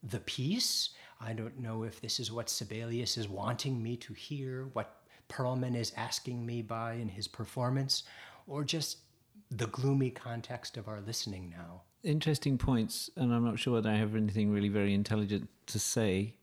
the 0.00 0.20
piece. 0.20 0.90
I 1.24 1.32
don't 1.32 1.60
know 1.60 1.84
if 1.84 2.00
this 2.00 2.18
is 2.18 2.32
what 2.32 2.50
Sibelius 2.50 3.16
is 3.16 3.28
wanting 3.28 3.82
me 3.82 3.96
to 3.98 4.12
hear, 4.12 4.68
what 4.72 4.96
Perlman 5.28 5.76
is 5.76 5.92
asking 5.96 6.44
me 6.44 6.62
by 6.62 6.94
in 6.94 7.08
his 7.08 7.28
performance, 7.28 8.02
or 8.46 8.64
just 8.64 8.98
the 9.50 9.66
gloomy 9.68 10.10
context 10.10 10.76
of 10.76 10.88
our 10.88 11.00
listening 11.00 11.50
now. 11.50 11.82
Interesting 12.02 12.58
points, 12.58 13.10
and 13.16 13.32
I'm 13.32 13.44
not 13.44 13.58
sure 13.58 13.80
that 13.80 13.88
I 13.88 13.96
have 13.96 14.16
anything 14.16 14.50
really 14.50 14.68
very 14.68 14.92
intelligent 14.92 15.48
to 15.66 15.78
say. 15.78 16.34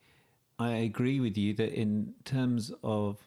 I 0.57 0.71
agree 0.71 1.19
with 1.19 1.37
you 1.37 1.53
that 1.55 1.73
in 1.73 2.13
terms 2.23 2.71
of 2.83 3.17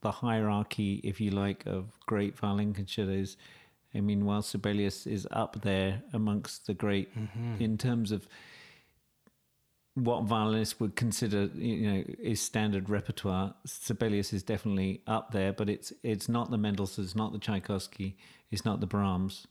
the 0.00 0.10
hierarchy, 0.10 1.00
if 1.04 1.20
you 1.20 1.30
like, 1.30 1.64
of 1.66 1.98
great 2.06 2.36
violin 2.36 2.74
concertos, 2.74 3.36
I 3.94 4.00
mean, 4.00 4.24
while 4.24 4.42
Sibelius 4.42 5.06
is 5.06 5.26
up 5.30 5.62
there 5.62 6.02
amongst 6.12 6.66
the 6.66 6.74
great 6.74 7.16
mm-hmm. 7.16 7.62
in 7.62 7.78
terms 7.78 8.12
of 8.12 8.28
what 9.96 10.24
violinists 10.24 10.78
would 10.78 10.94
consider, 10.94 11.46
you 11.54 11.90
know, 11.90 12.04
is 12.18 12.40
standard 12.40 12.90
repertoire. 12.90 13.54
Sibelius 13.64 14.32
is 14.34 14.42
definitely 14.42 15.00
up 15.06 15.32
there, 15.32 15.54
but 15.54 15.70
it's 15.70 15.92
it's 16.02 16.28
not 16.28 16.50
the 16.50 16.58
Mendelssohn, 16.58 17.02
it's 17.04 17.16
not 17.16 17.32
the 17.32 17.38
Tchaikovsky, 17.38 18.16
it's 18.50 18.64
not 18.64 18.80
the 18.80 18.86
Brahms. 18.86 19.46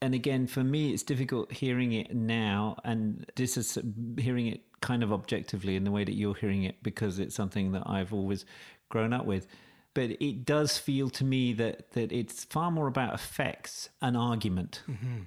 And 0.00 0.14
again, 0.14 0.46
for 0.46 0.64
me, 0.64 0.92
it's 0.92 1.02
difficult 1.02 1.52
hearing 1.52 1.92
it 1.92 2.14
now 2.14 2.76
and 2.84 3.26
this 3.36 3.56
is 3.56 3.78
hearing 4.18 4.46
it 4.46 4.62
kind 4.80 5.02
of 5.02 5.12
objectively 5.12 5.76
in 5.76 5.84
the 5.84 5.92
way 5.92 6.04
that 6.04 6.14
you're 6.14 6.34
hearing 6.34 6.64
it 6.64 6.82
because 6.82 7.18
it's 7.18 7.36
something 7.36 7.70
that 7.72 7.82
I've 7.86 8.14
always 8.14 8.46
grown 8.88 9.12
up 9.12 9.26
with. 9.26 9.46
But 9.94 10.12
it 10.22 10.46
does 10.46 10.78
feel 10.78 11.10
to 11.10 11.24
me 11.24 11.52
that 11.52 11.92
that 11.92 12.12
it's 12.12 12.44
far 12.44 12.70
more 12.70 12.88
about 12.88 13.12
effects 13.12 13.90
and 14.00 14.16
argument. 14.16 14.82
Mm-hmm 14.90 15.20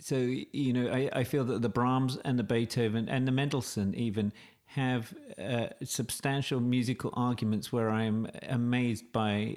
so 0.00 0.16
you 0.16 0.72
know 0.72 0.90
I, 0.90 1.10
I 1.12 1.24
feel 1.24 1.44
that 1.44 1.62
the 1.62 1.68
Brahms 1.68 2.18
and 2.24 2.38
the 2.38 2.44
Beethoven 2.44 3.08
and 3.08 3.26
the 3.26 3.32
Mendelssohn 3.32 3.94
even 3.94 4.32
have 4.66 5.14
uh, 5.42 5.68
substantial 5.82 6.60
musical 6.60 7.10
arguments 7.14 7.72
where 7.72 7.90
I'm 7.90 8.28
amazed 8.48 9.12
by 9.12 9.56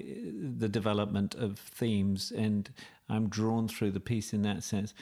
the 0.58 0.68
development 0.68 1.34
of 1.34 1.58
themes 1.58 2.32
and 2.34 2.70
I'm 3.10 3.28
drawn 3.28 3.68
through 3.68 3.90
the 3.90 4.00
piece 4.00 4.32
in 4.32 4.40
that 4.42 4.62
sense. 4.62 4.94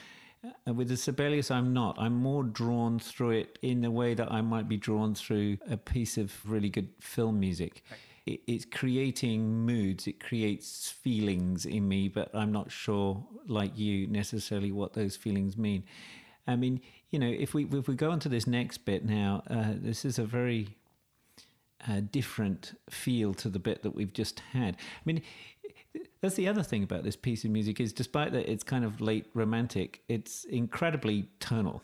Uh, 0.45 0.75
with 0.75 0.89
the 0.89 0.97
Sibelius, 0.97 1.51
I'm 1.51 1.73
not. 1.73 1.97
I'm 1.97 2.15
more 2.15 2.43
drawn 2.43 2.99
through 2.99 3.31
it 3.31 3.59
in 3.63 3.83
the 3.83 3.91
way 3.91 4.15
that 4.15 4.33
I 4.33 4.41
might 4.41 4.69
be 4.69 4.77
drawn 4.77 5.15
through 5.15 5.59
a 5.71 5.77
piece 5.77 6.19
of 6.19 6.35
really 6.45 6.71
good 6.71 6.89
film 6.99 7.39
music. 7.39 7.85
Right 7.89 7.99
it, 8.31 8.41
it's 8.47 8.65
creating 8.65 9.67
moods, 9.67 10.07
it 10.07 10.21
creates 10.21 10.91
feelings 10.91 11.67
in 11.67 11.89
me, 11.89 12.09
but 12.09 12.31
I'm 12.35 12.53
not 12.53 12.71
sure, 12.71 13.25
like 13.47 13.77
you, 13.77 14.07
necessarily 14.07 14.73
what 14.73 14.93
those 14.93 15.17
feelings 15.17 15.57
mean. 15.57 15.85
I 16.47 16.57
mean, 16.57 16.81
you 17.11 17.19
know, 17.19 17.29
if 17.29 17.55
we 17.55 17.65
if 17.65 17.89
we 17.89 17.95
go 17.95 18.11
on 18.11 18.21
to 18.21 18.29
this 18.29 18.47
next 18.47 18.79
bit 18.79 19.05
now, 19.05 19.43
uh, 19.49 19.75
this 19.75 20.05
is 20.05 20.19
a 20.19 20.25
very 20.25 20.77
uh, 21.89 22.01
different 22.11 22.79
feel 22.89 23.35
to 23.35 23.49
the 23.49 23.59
bit 23.59 23.83
that 23.83 23.95
we've 23.95 24.13
just 24.13 24.41
had. 24.53 24.77
I 24.77 25.03
mean, 25.05 25.23
that's 26.21 26.35
the 26.35 26.49
other 26.49 26.63
thing 26.63 26.83
about 26.83 27.05
this 27.05 27.17
piece 27.17 27.45
of 27.45 27.51
music 27.51 27.81
is, 27.81 27.93
despite 27.93 28.33
that 28.33 28.51
it's 28.51 28.63
kind 28.65 28.85
of 28.85 29.01
late 29.01 29.27
romantic, 29.35 30.03
it's 30.09 30.45
incredibly 30.45 31.29
tonal 31.41 31.83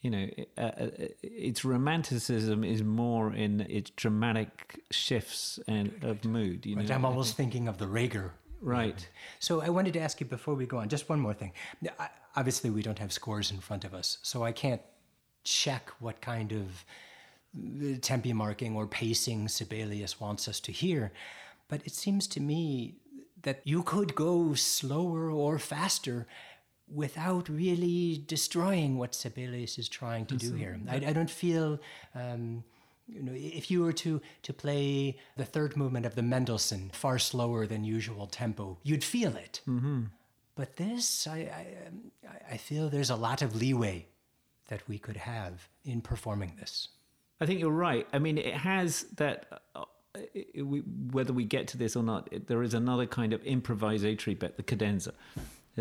you 0.00 0.10
know, 0.10 0.28
uh, 0.56 0.60
uh, 0.60 0.88
its 1.22 1.64
romanticism 1.64 2.64
is 2.64 2.82
more 2.82 3.32
in 3.34 3.60
its 3.62 3.90
dramatic 3.90 4.80
shifts 4.90 5.58
and 5.68 5.92
of 6.02 6.24
mood. 6.24 6.64
You 6.64 6.76
right. 6.76 6.88
know, 6.88 6.94
I'm 6.94 7.04
almost 7.04 7.36
thinking 7.36 7.68
of 7.68 7.78
the 7.78 7.86
Reger. 7.86 8.32
Right. 8.62 9.08
So 9.38 9.62
I 9.62 9.68
wanted 9.70 9.94
to 9.94 10.00
ask 10.00 10.20
you 10.20 10.26
before 10.26 10.54
we 10.54 10.66
go 10.66 10.78
on, 10.78 10.88
just 10.88 11.08
one 11.08 11.20
more 11.20 11.34
thing. 11.34 11.52
Obviously, 12.36 12.70
we 12.70 12.82
don't 12.82 12.98
have 12.98 13.12
scores 13.12 13.50
in 13.50 13.58
front 13.58 13.84
of 13.84 13.94
us, 13.94 14.18
so 14.22 14.42
I 14.42 14.52
can't 14.52 14.82
check 15.44 15.90
what 15.98 16.20
kind 16.20 16.52
of 16.52 16.84
uh, 17.56 17.98
tempi 18.00 18.32
marking 18.32 18.76
or 18.76 18.86
pacing 18.86 19.48
Sibelius 19.48 20.20
wants 20.20 20.46
us 20.46 20.60
to 20.60 20.72
hear. 20.72 21.12
But 21.68 21.82
it 21.84 21.92
seems 21.92 22.26
to 22.28 22.40
me 22.40 22.96
that 23.42 23.62
you 23.64 23.82
could 23.82 24.14
go 24.14 24.54
slower 24.54 25.30
or 25.30 25.58
faster 25.58 26.26
without 26.94 27.48
really 27.48 28.22
destroying 28.26 28.98
what 28.98 29.14
Sibelius 29.14 29.78
is 29.78 29.88
trying 29.88 30.26
to 30.26 30.36
do 30.36 30.54
here. 30.54 30.78
I, 30.88 30.96
I 30.96 31.12
don't 31.12 31.30
feel. 31.30 31.80
Um, 32.14 32.64
you 33.06 33.22
know, 33.22 33.32
if 33.34 33.70
you 33.70 33.82
were 33.82 33.92
to 33.92 34.20
to 34.42 34.52
play 34.52 35.18
the 35.36 35.44
third 35.44 35.76
movement 35.76 36.06
of 36.06 36.14
the 36.14 36.22
Mendelssohn 36.22 36.90
far 36.92 37.18
slower 37.18 37.66
than 37.66 37.84
usual 37.84 38.26
tempo, 38.26 38.78
you'd 38.82 39.04
feel 39.04 39.36
it. 39.36 39.60
Mm-hmm. 39.68 40.04
But 40.54 40.76
this, 40.76 41.26
I, 41.26 41.38
I, 41.38 41.66
I 42.52 42.56
feel 42.56 42.88
there's 42.88 43.10
a 43.10 43.16
lot 43.16 43.42
of 43.42 43.56
leeway 43.56 44.06
that 44.68 44.86
we 44.88 44.98
could 44.98 45.16
have 45.16 45.68
in 45.84 46.00
performing 46.00 46.54
this. 46.60 46.88
I 47.40 47.46
think 47.46 47.60
you're 47.60 47.70
right. 47.70 48.06
I 48.12 48.18
mean, 48.18 48.38
it 48.38 48.54
has 48.54 49.02
that. 49.16 49.62
Uh, 49.74 49.84
it, 50.34 50.66
we, 50.66 50.80
whether 50.80 51.32
we 51.32 51.44
get 51.44 51.68
to 51.68 51.78
this 51.78 51.96
or 51.96 52.02
not, 52.02 52.28
it, 52.32 52.48
there 52.48 52.62
is 52.62 52.74
another 52.74 53.06
kind 53.06 53.32
of 53.32 53.42
improvisatory 53.44 54.38
bit, 54.38 54.56
the 54.56 54.62
cadenza 54.62 55.12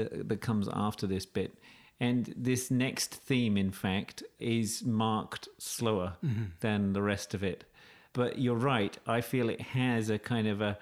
that 0.06 0.42
comes 0.42 0.68
after 0.72 1.08
this 1.08 1.26
bit. 1.26 1.58
And 2.00 2.34
this 2.38 2.72
next 2.72 3.14
theme, 3.14 3.58
in 3.58 3.72
fact, 3.72 4.24
is 4.40 4.84
marked 4.86 5.50
slower 5.58 6.14
mm-hmm. 6.24 6.46
than 6.62 6.94
the 6.94 7.02
rest 7.02 7.34
of 7.34 7.44
it. 7.44 7.66
But 8.14 8.40
you're 8.40 8.56
right. 8.56 8.98
I 9.06 9.22
feel 9.22 9.50
it 9.50 9.62
has 9.62 10.10
a 10.10 10.18
kind 10.18 10.48
of 10.48 10.62
a. 10.62 10.78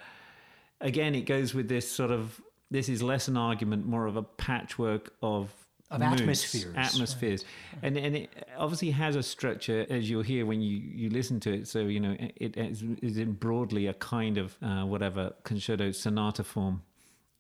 Again, 0.80 1.16
it 1.16 1.22
goes 1.22 1.54
with 1.54 1.68
this 1.68 1.90
sort 1.92 2.12
of. 2.12 2.40
This 2.70 2.90
is 2.90 3.02
less 3.02 3.28
an 3.28 3.38
argument, 3.38 3.86
more 3.88 4.06
of 4.06 4.16
a 4.16 4.24
patchwork 4.24 5.14
of 5.22 5.52
of 5.90 6.02
moods, 6.02 6.22
atmospheres. 6.22 6.76
Atmospheres, 6.76 7.46
right. 7.74 7.84
and 7.84 7.98
and 7.98 8.16
it 8.16 8.46
obviously 8.58 8.92
has 8.92 9.16
a 9.16 9.24
structure, 9.24 9.86
as 9.90 10.10
you'll 10.10 10.22
hear 10.22 10.46
when 10.46 10.62
you 10.62 10.78
you 10.78 11.10
listen 11.10 11.40
to 11.42 11.54
it. 11.54 11.68
So 11.68 11.80
you 11.80 12.00
know 12.00 12.16
it 12.20 12.58
is, 12.58 12.84
is 13.02 13.18
in 13.18 13.34
broadly 13.34 13.88
a 13.88 13.94
kind 13.94 14.38
of 14.38 14.56
uh, 14.62 14.84
whatever 14.84 15.34
concerto 15.44 15.92
sonata 15.92 16.44
form 16.44 16.84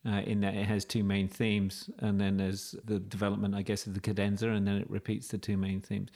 uh, 0.05 0.21
in 0.25 0.41
that 0.41 0.55
it 0.55 0.65
has 0.65 0.85
two 0.85 1.03
main 1.03 1.27
themes, 1.27 1.89
and 1.99 2.19
then 2.19 2.37
there's 2.37 2.75
the 2.85 2.99
development, 2.99 3.55
I 3.55 3.61
guess, 3.61 3.87
of 3.87 3.93
the 3.93 3.99
cadenza, 3.99 4.49
and 4.49 4.67
then 4.67 4.77
it 4.77 4.89
repeats 4.89 5.27
the 5.27 5.37
two 5.37 5.57
main 5.57 5.81
themes. 5.81 6.09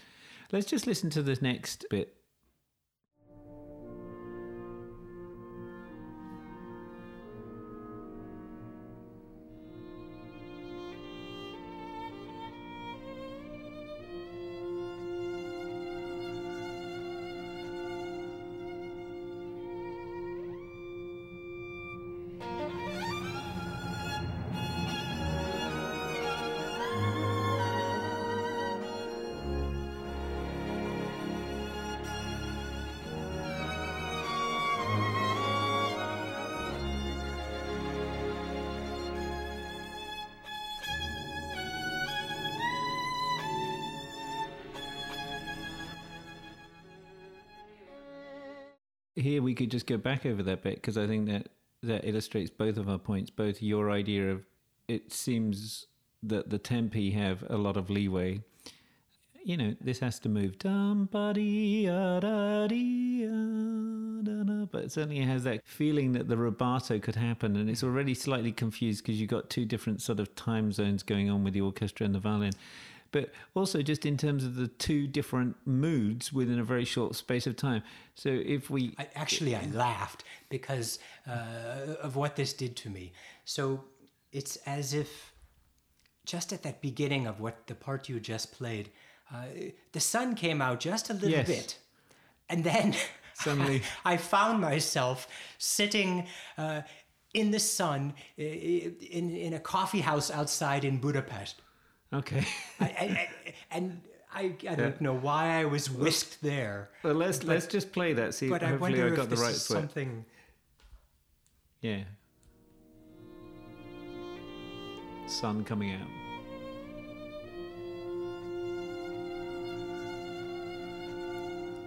Let's 0.52 0.68
just 0.68 0.88
listen 0.88 1.10
to 1.12 1.22
the 1.22 1.38
next 1.42 1.86
bit 1.90 2.16
here 49.22 49.42
we 49.42 49.54
could 49.54 49.72
just 49.72 49.88
go 49.88 49.98
back 49.98 50.26
over 50.26 50.44
that 50.44 50.64
bit 50.64 50.76
because 50.76 50.98
I 50.98 51.08
think 51.08 51.28
that 51.28 51.50
that 51.84 52.08
illustrates 52.08 52.50
both 52.50 52.78
of 52.78 52.90
our 52.90 53.00
points. 53.00 53.30
Both 53.30 53.62
your 53.62 53.90
idea 53.90 54.32
of 54.32 54.46
it 54.88 55.12
seems 55.12 55.88
that 56.24 56.50
the 56.50 56.60
tempi 56.60 57.12
have 57.12 57.44
a 57.50 57.58
lot 57.58 57.78
of 57.78 57.90
leeway 57.90 58.42
you 59.44 59.58
know, 59.58 59.76
this 59.82 60.00
has 60.00 60.20
to 60.20 60.30
move. 60.30 60.58
But 64.72 64.86
it 64.86 64.92
certainly 64.92 65.20
has 65.20 65.44
that 65.44 65.66
feeling 65.66 66.14
that 66.14 66.28
the 66.28 66.36
rubato 66.36 67.02
could 67.02 67.16
happen. 67.16 67.56
And 67.56 67.70
it's 67.70 67.84
already 67.84 68.14
slightly 68.14 68.52
confused 68.52 69.04
because 69.04 69.20
you've 69.20 69.30
got 69.30 69.50
two 69.50 69.66
different 69.66 70.02
sort 70.02 70.20
of 70.20 70.36
time 70.36 70.72
zones 70.72 71.04
going 71.04 71.30
on 71.30 71.44
with 71.44 71.54
the 71.54 71.62
orchestra 71.62 72.06
and 72.06 72.16
the 72.16 72.20
violin. 72.20 72.54
But 73.12 73.32
also 73.56 73.82
just 73.82 74.06
in 74.06 74.16
terms 74.18 74.44
of 74.46 74.56
the 74.56 74.68
two 74.68 75.06
different 75.08 75.56
moods 75.66 76.32
within 76.32 76.60
a 76.60 76.64
very 76.64 76.86
short 76.86 77.16
space 77.16 77.46
of 77.46 77.56
time. 77.58 77.84
So 78.16 78.30
if 78.30 78.70
we. 78.70 78.96
I, 78.98 79.08
actually, 79.16 79.56
I 79.56 79.66
laughed 79.74 80.24
because 80.50 81.00
uh, 81.28 81.96
of 82.02 82.16
what 82.16 82.36
this 82.36 82.54
did 82.54 82.76
to 82.78 82.90
me. 82.90 83.12
So 83.44 83.84
it's 84.32 84.56
as 84.66 84.94
if 84.94 85.34
just 86.26 86.54
at 86.54 86.64
that 86.64 86.82
beginning 86.82 87.28
of 87.28 87.40
what 87.40 87.68
the 87.68 87.76
part 87.76 88.08
you 88.08 88.20
just 88.20 88.54
played, 88.54 88.92
uh, 89.34 89.44
the 89.92 90.00
sun 90.00 90.36
came 90.36 90.62
out 90.62 90.80
just 90.80 91.10
a 91.10 91.14
little 91.14 91.30
Yes. 91.30 91.48
bit. 91.48 91.78
And 92.50 92.64
then 92.64 92.96
Suddenly- 93.34 93.82
I, 94.06 94.18
found 94.18 94.62
myself 94.62 95.28
sitting 95.58 96.28
uh, 96.58 96.82
in 97.34 97.52
the 97.52 97.60
sun 97.60 98.14
in, 98.38 99.30
in 99.36 99.54
a 99.54 99.60
coffee 99.60 100.02
house 100.02 100.30
outside 100.30 100.86
in 100.86 100.98
Budapest. 101.00 101.62
Okay. 102.14 102.46
I, 102.80 102.86
I, 102.86 102.88
I- 102.90 103.30
and 103.72 104.02
I, 104.34 104.56
I 104.70 104.76
don't 104.76 105.00
know 105.02 105.14
why 105.14 105.60
I 105.62 105.66
was 105.66 105.90
whisked 105.90 106.42
there. 106.42 106.90
well, 107.04 107.14
let's, 107.14 107.44
let's 107.44 107.68
just 107.68 107.92
play 107.92 108.14
that. 108.14 108.34
See, 108.34 108.50
But 108.50 108.64
I 108.64 108.68
hopefully 108.68 108.92
wonder 109.00 109.14
I 109.14 109.16
got 109.16 109.24
if 109.26 109.30
the 109.32 109.36
right 109.38 109.52
is 109.52 109.66
foot. 109.68 109.74
something. 109.76 110.26
Yeah. 111.82 112.04
Sun 115.28 115.64
coming 115.64 115.94
out. 115.94 116.08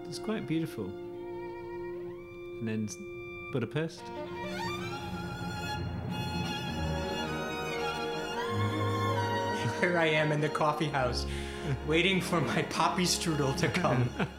It's 0.09 0.19
quite 0.19 0.47
beautiful. 0.47 0.85
And 2.61 2.69
then 2.69 2.89
Budapest. 3.53 4.03
Here 9.85 9.99
I 9.99 10.07
am 10.07 10.33
in 10.33 10.40
the 10.40 10.49
coffee 10.49 10.88
house, 10.88 11.27
waiting 11.87 12.18
for 12.18 12.40
my 12.40 12.62
poppy 12.62 13.03
strudel 13.03 13.55
to 13.59 13.68
come. 13.68 14.09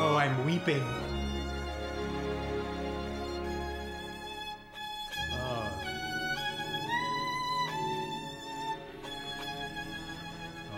oh, 0.00 0.16
I'm 0.18 0.46
weeping. 0.46 0.82
Oh. 5.32 5.68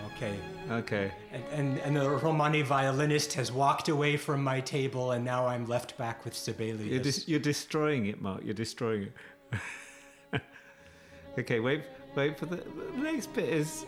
Okay. 0.07 0.35
Okay. 0.69 1.13
And, 1.31 1.43
and, 1.53 1.79
and 1.79 1.95
the 1.95 2.09
Romani 2.09 2.61
violinist 2.61 3.31
has 3.35 3.53
walked 3.53 3.87
away 3.87 4.17
from 4.17 4.43
my 4.43 4.59
table, 4.59 5.11
and 5.11 5.23
now 5.23 5.47
I'm 5.47 5.65
left 5.65 5.97
back 5.97 6.25
with 6.25 6.35
Sibelius. 6.35 6.81
You're, 6.81 6.99
dis- 6.99 7.25
you're 7.29 7.39
destroying 7.39 8.07
it, 8.07 8.21
Mark. 8.21 8.41
You're 8.43 8.53
destroying 8.53 9.03
it. 9.03 9.13
okay, 11.37 11.59
wait, 11.59 11.83
wait 12.15 12.37
for 12.37 12.45
the, 12.45 12.57
the 12.57 12.97
next 12.97 13.33
bit 13.33 13.49
is. 13.49 13.85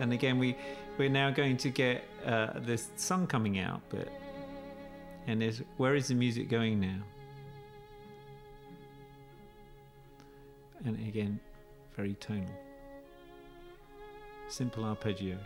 And 0.00 0.12
again, 0.12 0.38
we 0.38 0.56
we're 0.96 1.08
now 1.08 1.30
going 1.30 1.56
to 1.58 1.70
get 1.70 2.04
uh, 2.24 2.50
this 2.56 2.88
song 2.96 3.26
coming 3.26 3.58
out, 3.58 3.80
but 3.88 4.08
and 5.26 5.42
is 5.42 5.62
where 5.76 5.94
is 5.94 6.08
the 6.08 6.14
music 6.14 6.48
going 6.48 6.80
now? 6.80 7.00
And 10.84 10.96
again, 11.08 11.40
very 11.96 12.14
tonal. 12.14 12.46
Simple 14.48 14.84
arpeggio. 14.84 15.36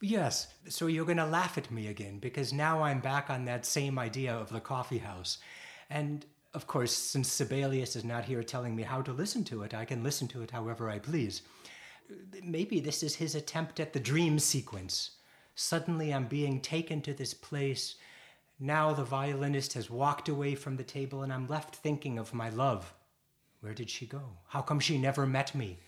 Yes, 0.00 0.48
so 0.68 0.86
you're 0.86 1.04
going 1.04 1.18
to 1.18 1.26
laugh 1.26 1.58
at 1.58 1.70
me 1.70 1.88
again 1.88 2.18
because 2.18 2.52
now 2.52 2.82
I'm 2.82 3.00
back 3.00 3.28
on 3.28 3.44
that 3.44 3.66
same 3.66 3.98
idea 3.98 4.34
of 4.34 4.48
the 4.48 4.60
coffee 4.60 4.98
house. 4.98 5.38
And 5.90 6.24
of 6.54 6.66
course, 6.66 6.92
since 6.94 7.30
Sibelius 7.30 7.96
is 7.96 8.04
not 8.04 8.24
here 8.24 8.42
telling 8.42 8.74
me 8.74 8.82
how 8.82 9.02
to 9.02 9.12
listen 9.12 9.44
to 9.44 9.62
it, 9.62 9.74
I 9.74 9.84
can 9.84 10.02
listen 10.02 10.26
to 10.28 10.42
it 10.42 10.50
however 10.50 10.88
I 10.88 10.98
please. 10.98 11.42
Maybe 12.42 12.80
this 12.80 13.02
is 13.02 13.14
his 13.14 13.34
attempt 13.34 13.78
at 13.78 13.92
the 13.92 14.00
dream 14.00 14.38
sequence. 14.38 15.12
Suddenly 15.54 16.12
I'm 16.12 16.26
being 16.26 16.60
taken 16.60 17.02
to 17.02 17.12
this 17.12 17.34
place. 17.34 17.96
Now 18.58 18.92
the 18.92 19.04
violinist 19.04 19.74
has 19.74 19.90
walked 19.90 20.28
away 20.28 20.54
from 20.54 20.76
the 20.76 20.82
table 20.82 21.22
and 21.22 21.32
I'm 21.32 21.46
left 21.46 21.76
thinking 21.76 22.18
of 22.18 22.34
my 22.34 22.48
love. 22.48 22.92
Where 23.60 23.74
did 23.74 23.90
she 23.90 24.06
go? 24.06 24.22
How 24.48 24.62
come 24.62 24.80
she 24.80 24.96
never 24.98 25.26
met 25.26 25.54
me? 25.54 25.78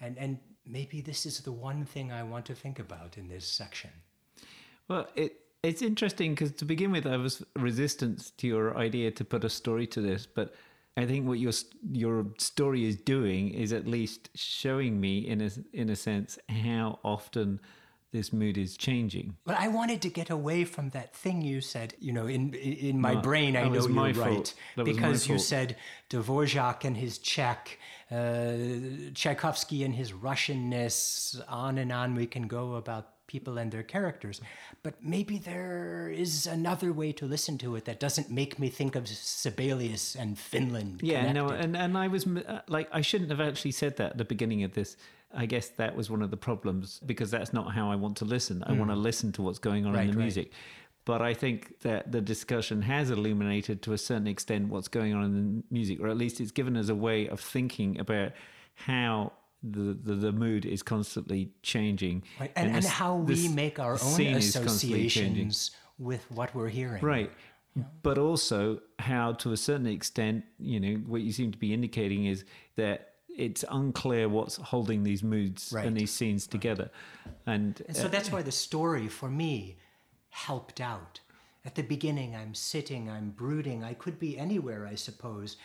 And, 0.00 0.16
and 0.16 0.38
maybe 0.70 1.00
this 1.00 1.26
is 1.26 1.40
the 1.40 1.52
one 1.52 1.84
thing 1.84 2.12
I 2.12 2.22
want 2.22 2.46
to 2.46 2.54
think 2.54 2.78
about 2.78 3.18
in 3.18 3.28
this 3.28 3.46
section. 3.46 3.90
Well, 4.88 5.06
it 5.14 5.36
it's 5.62 5.82
interesting 5.82 6.32
because 6.32 6.52
to 6.52 6.64
begin 6.64 6.90
with, 6.90 7.06
I 7.06 7.16
was 7.16 7.44
resistant 7.56 8.32
to 8.38 8.46
your 8.46 8.76
idea 8.78 9.10
to 9.10 9.24
put 9.24 9.44
a 9.44 9.50
story 9.50 9.86
to 9.88 10.00
this, 10.00 10.26
but 10.26 10.54
I 10.96 11.06
think 11.06 11.26
what 11.26 11.38
your 11.38 11.52
your 11.90 12.26
story 12.38 12.86
is 12.86 12.96
doing 12.96 13.50
is 13.50 13.72
at 13.72 13.86
least 13.86 14.30
showing 14.34 15.00
me, 15.00 15.18
in 15.18 15.40
a 15.40 15.50
in 15.72 15.90
a 15.90 15.96
sense, 15.96 16.38
how 16.48 16.98
often 17.04 17.60
this 18.12 18.32
mood 18.32 18.58
is 18.58 18.76
changing. 18.76 19.36
But 19.44 19.58
I 19.58 19.68
wanted 19.68 20.02
to 20.02 20.08
get 20.08 20.30
away 20.30 20.64
from 20.64 20.90
that 20.90 21.14
thing 21.14 21.42
you 21.42 21.60
said. 21.60 21.94
You 22.00 22.12
know, 22.12 22.26
in 22.26 22.54
in 22.54 23.00
my 23.00 23.14
No, 23.14 23.20
brain, 23.20 23.56
I 23.56 23.68
know 23.68 23.86
you're 23.86 24.12
right. 24.14 24.54
Because 24.76 25.28
you 25.28 25.38
said 25.38 25.76
Dvorak 26.10 26.84
and 26.84 26.96
his 26.96 27.18
Czech, 27.18 27.78
uh, 28.10 28.54
Tchaikovsky 29.14 29.84
and 29.84 29.94
his 29.94 30.12
Russianness. 30.12 31.40
On 31.48 31.78
and 31.78 31.92
on 31.92 32.14
we 32.14 32.26
can 32.26 32.46
go 32.46 32.74
about 32.74 33.26
people 33.30 33.58
and 33.58 33.70
their 33.70 33.84
characters. 33.84 34.40
But 34.82 34.94
maybe 35.02 35.38
there 35.38 36.12
is 36.12 36.46
another 36.46 36.92
way 36.92 37.12
to 37.12 37.26
listen 37.26 37.58
to 37.58 37.76
it 37.76 37.84
that 37.84 38.00
doesn't 38.00 38.30
make 38.30 38.58
me 38.58 38.68
think 38.68 38.96
of 38.96 39.06
Sibelius 39.08 40.16
and 40.16 40.38
Finland. 40.38 41.00
Yeah, 41.02 41.32
no, 41.32 41.46
connected. 41.46 41.64
and 41.64 41.76
and 41.76 41.98
I 41.98 42.08
was 42.08 42.26
uh, 42.26 42.60
like, 42.66 42.88
I 42.92 43.02
shouldn't 43.02 43.30
have 43.30 43.40
actually 43.40 43.72
said 43.72 43.96
that 43.98 44.10
at 44.12 44.18
the 44.18 44.24
beginning 44.24 44.64
of 44.64 44.72
this. 44.72 44.96
I 45.32 45.46
guess 45.46 45.68
that 45.68 45.94
was 45.94 46.10
one 46.10 46.22
of 46.22 46.30
the 46.32 46.36
problems 46.36 47.00
because 47.06 47.30
that's 47.30 47.52
not 47.52 47.72
how 47.72 47.88
I 47.88 47.94
want 47.94 48.16
to 48.16 48.24
listen. 48.24 48.64
I 48.66 48.72
want 48.72 48.90
to 48.90 48.96
listen 48.96 49.30
to 49.32 49.42
what's 49.42 49.60
going 49.60 49.86
on. 49.86 49.92
Right, 49.92 50.08
in 50.08 50.10
the 50.10 50.18
right. 50.18 50.52
But 51.04 51.22
I 51.22 51.34
think 51.34 51.80
that 51.80 52.12
the 52.12 52.20
discussion 52.20 52.82
has 52.82 53.10
illuminated 53.10 53.82
to 53.82 53.92
a 53.94 53.98
certain 53.98 54.26
extent 54.26 54.68
what's 54.68 54.88
going 54.88 55.14
on 55.14 55.24
in 55.24 55.34
the 55.34 55.62
music, 55.70 55.98
or 56.00 56.08
at 56.08 56.16
least 56.16 56.40
it's 56.40 56.52
given 56.52 56.76
us 56.76 56.88
a 56.88 56.94
way 56.94 57.26
of 57.28 57.40
thinking 57.40 57.98
about 57.98 58.32
how 58.74 59.32
the 59.62 59.96
the, 60.04 60.14
the 60.14 60.32
mood 60.32 60.64
is 60.66 60.82
constantly 60.82 61.52
changing, 61.62 62.22
Right, 62.38 62.52
And, 62.56 62.68
and 62.68 62.76
this- 62.76 62.86
how 62.90 63.16
we 63.16 63.48
make 63.48 63.78
our 63.78 63.92
own 63.92 63.98
scene 63.98 64.36
is 64.36 64.54
constantly 64.56 65.08
changing. 65.08 65.48
associations 65.48 65.70
with 65.98 66.30
what 66.30 66.54
we're 66.54 66.68
hearing. 66.68 67.02
Right. 67.02 67.30
But 68.02 68.18
also 68.18 68.80
how, 68.98 69.32
to 69.34 69.52
a 69.52 69.56
certain 69.56 69.86
extent, 69.86 70.44
you 70.58 70.80
know, 70.80 70.94
what 71.06 71.20
you 71.22 71.30
seem 71.32 71.52
to 71.52 71.58
be 71.58 71.72
indicating 71.72 72.26
is 72.26 72.44
that 72.76 73.12
it's 73.28 73.64
unclear 73.70 74.28
what's 74.28 74.56
holding 74.56 75.02
these 75.04 75.22
moods 75.22 75.72
Right. 75.72 75.86
and 75.86 75.96
these 75.96 76.10
scenes 76.10 76.46
together. 76.46 76.90
And, 77.46 77.80
And 77.86 77.96
so 77.96 78.06
uh, 78.06 78.08
that's 78.08 78.32
why 78.32 78.42
the 78.42 78.50
story 78.52 79.08
for 79.08 79.30
me 79.30 79.76
helped 80.30 80.80
out. 80.80 81.20
At 81.64 81.74
the 81.74 81.82
beginning, 81.82 82.34
I'm 82.34 82.54
sitting, 82.54 83.10
I'm 83.10 83.30
brooding, 83.30 83.84
I 83.84 83.92
could 83.94 84.18
be 84.18 84.38
anywhere, 84.38 84.86
I 84.86 84.94
suppose. 84.94 85.56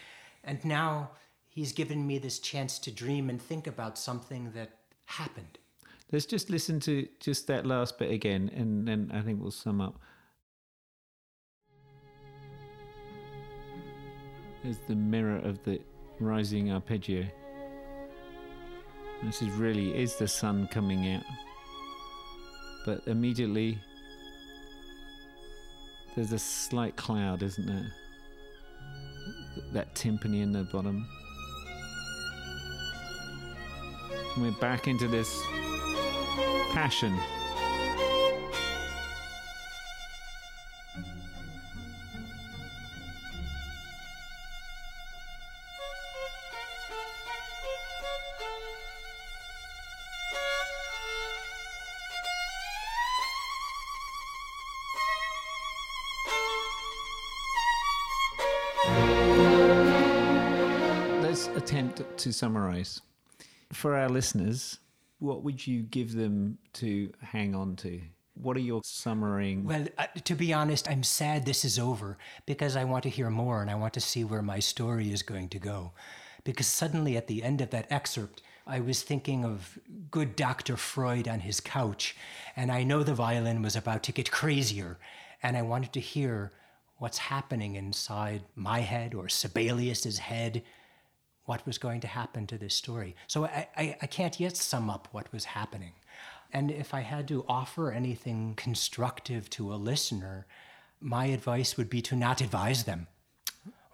And 0.43 0.63
now 0.65 1.11
he's 1.47 1.71
given 1.71 2.05
me 2.05 2.17
this 2.17 2.39
chance 2.39 2.77
to 2.79 2.91
dream 2.91 3.29
and 3.29 3.41
think 3.41 3.65
about 3.65 3.97
something 3.97 4.51
that 4.51 4.71
happened. 5.05 5.57
let's 6.11 6.25
just 6.25 6.49
listen 6.49 6.79
to 6.81 7.07
just 7.19 7.47
that 7.47 7.65
last 7.65 7.97
bit 7.97 8.11
again, 8.11 8.51
and 8.53 8.87
then 8.87 9.11
I 9.13 9.21
think 9.21 9.41
we'll 9.41 9.51
sum 9.51 9.79
up. 9.81 9.99
There's 14.63 14.79
the 14.87 14.95
mirror 14.95 15.37
of 15.37 15.63
the 15.63 15.79
rising 16.19 16.71
arpeggio. 16.71 17.25
This 19.23 19.41
is 19.41 19.49
really 19.51 19.95
is 19.95 20.15
the 20.15 20.27
sun 20.27 20.67
coming 20.71 21.13
out. 21.13 21.23
but 22.85 23.01
immediately 23.07 23.79
there's 26.15 26.31
a 26.31 26.39
slight 26.39 26.95
cloud, 26.95 27.43
isn't 27.43 27.65
there? 27.67 27.91
That 29.73 29.93
timpani 29.95 30.41
in 30.41 30.51
the 30.53 30.63
bottom. 30.63 31.07
And 34.35 34.43
we're 34.43 34.59
back 34.59 34.87
into 34.87 35.07
this 35.07 35.41
passion. 36.71 37.17
To 62.25 62.33
summarize. 62.33 63.01
For 63.71 63.95
our 63.95 64.09
listeners, 64.09 64.79
what 65.19 65.43
would 65.43 65.65
you 65.65 65.83
give 65.83 66.13
them 66.13 66.57
to 66.73 67.13
hang 67.21 67.53
on 67.53 67.75
to? 67.77 68.01
What 68.33 68.57
are 68.57 68.61
your 68.61 68.81
summarizing? 68.83 69.63
Well, 69.63 69.85
uh, 69.99 70.07
to 70.23 70.33
be 70.33 70.51
honest, 70.51 70.89
I'm 70.89 71.03
sad 71.03 71.45
this 71.45 71.63
is 71.63 71.77
over 71.77 72.17
because 72.47 72.75
I 72.75 72.83
want 72.83 73.03
to 73.03 73.09
hear 73.09 73.29
more 73.29 73.61
and 73.61 73.69
I 73.69 73.75
want 73.75 73.93
to 73.93 74.01
see 74.01 74.23
where 74.23 74.41
my 74.41 74.57
story 74.57 75.13
is 75.13 75.21
going 75.21 75.49
to 75.49 75.59
go. 75.59 75.91
Because 76.43 76.65
suddenly 76.65 77.15
at 77.15 77.27
the 77.27 77.43
end 77.43 77.61
of 77.61 77.69
that 77.69 77.91
excerpt, 77.91 78.41
I 78.65 78.79
was 78.79 79.03
thinking 79.03 79.45
of 79.45 79.77
good 80.09 80.35
Dr. 80.35 80.77
Freud 80.77 81.27
on 81.27 81.41
his 81.41 81.59
couch, 81.59 82.15
and 82.55 82.71
I 82.71 82.83
know 82.83 83.03
the 83.03 83.13
violin 83.13 83.61
was 83.61 83.75
about 83.75 84.01
to 84.03 84.11
get 84.11 84.31
crazier, 84.31 84.97
and 85.43 85.55
I 85.55 85.61
wanted 85.61 85.93
to 85.93 85.99
hear 85.99 86.51
what's 86.97 87.19
happening 87.19 87.75
inside 87.75 88.41
my 88.55 88.79
head 88.79 89.13
or 89.13 89.29
Sibelius's 89.29 90.17
head, 90.17 90.63
what 91.45 91.65
was 91.65 91.77
going 91.77 92.01
to 92.01 92.07
happen 92.07 92.47
to 92.47 92.57
this 92.57 92.75
story. 92.75 93.15
So 93.27 93.45
I, 93.45 93.67
I, 93.77 93.97
I 94.01 94.07
can't 94.07 94.39
yet 94.39 94.57
sum 94.57 94.89
up 94.89 95.07
what 95.11 95.31
was 95.31 95.45
happening. 95.45 95.93
And 96.51 96.71
if 96.71 96.93
I 96.93 97.01
had 97.01 97.27
to 97.29 97.45
offer 97.47 97.91
anything 97.91 98.53
constructive 98.55 99.49
to 99.51 99.73
a 99.73 99.75
listener, 99.75 100.47
my 100.99 101.25
advice 101.25 101.77
would 101.77 101.89
be 101.89 102.01
to 102.03 102.15
not 102.15 102.41
advise 102.41 102.85
them, 102.85 103.07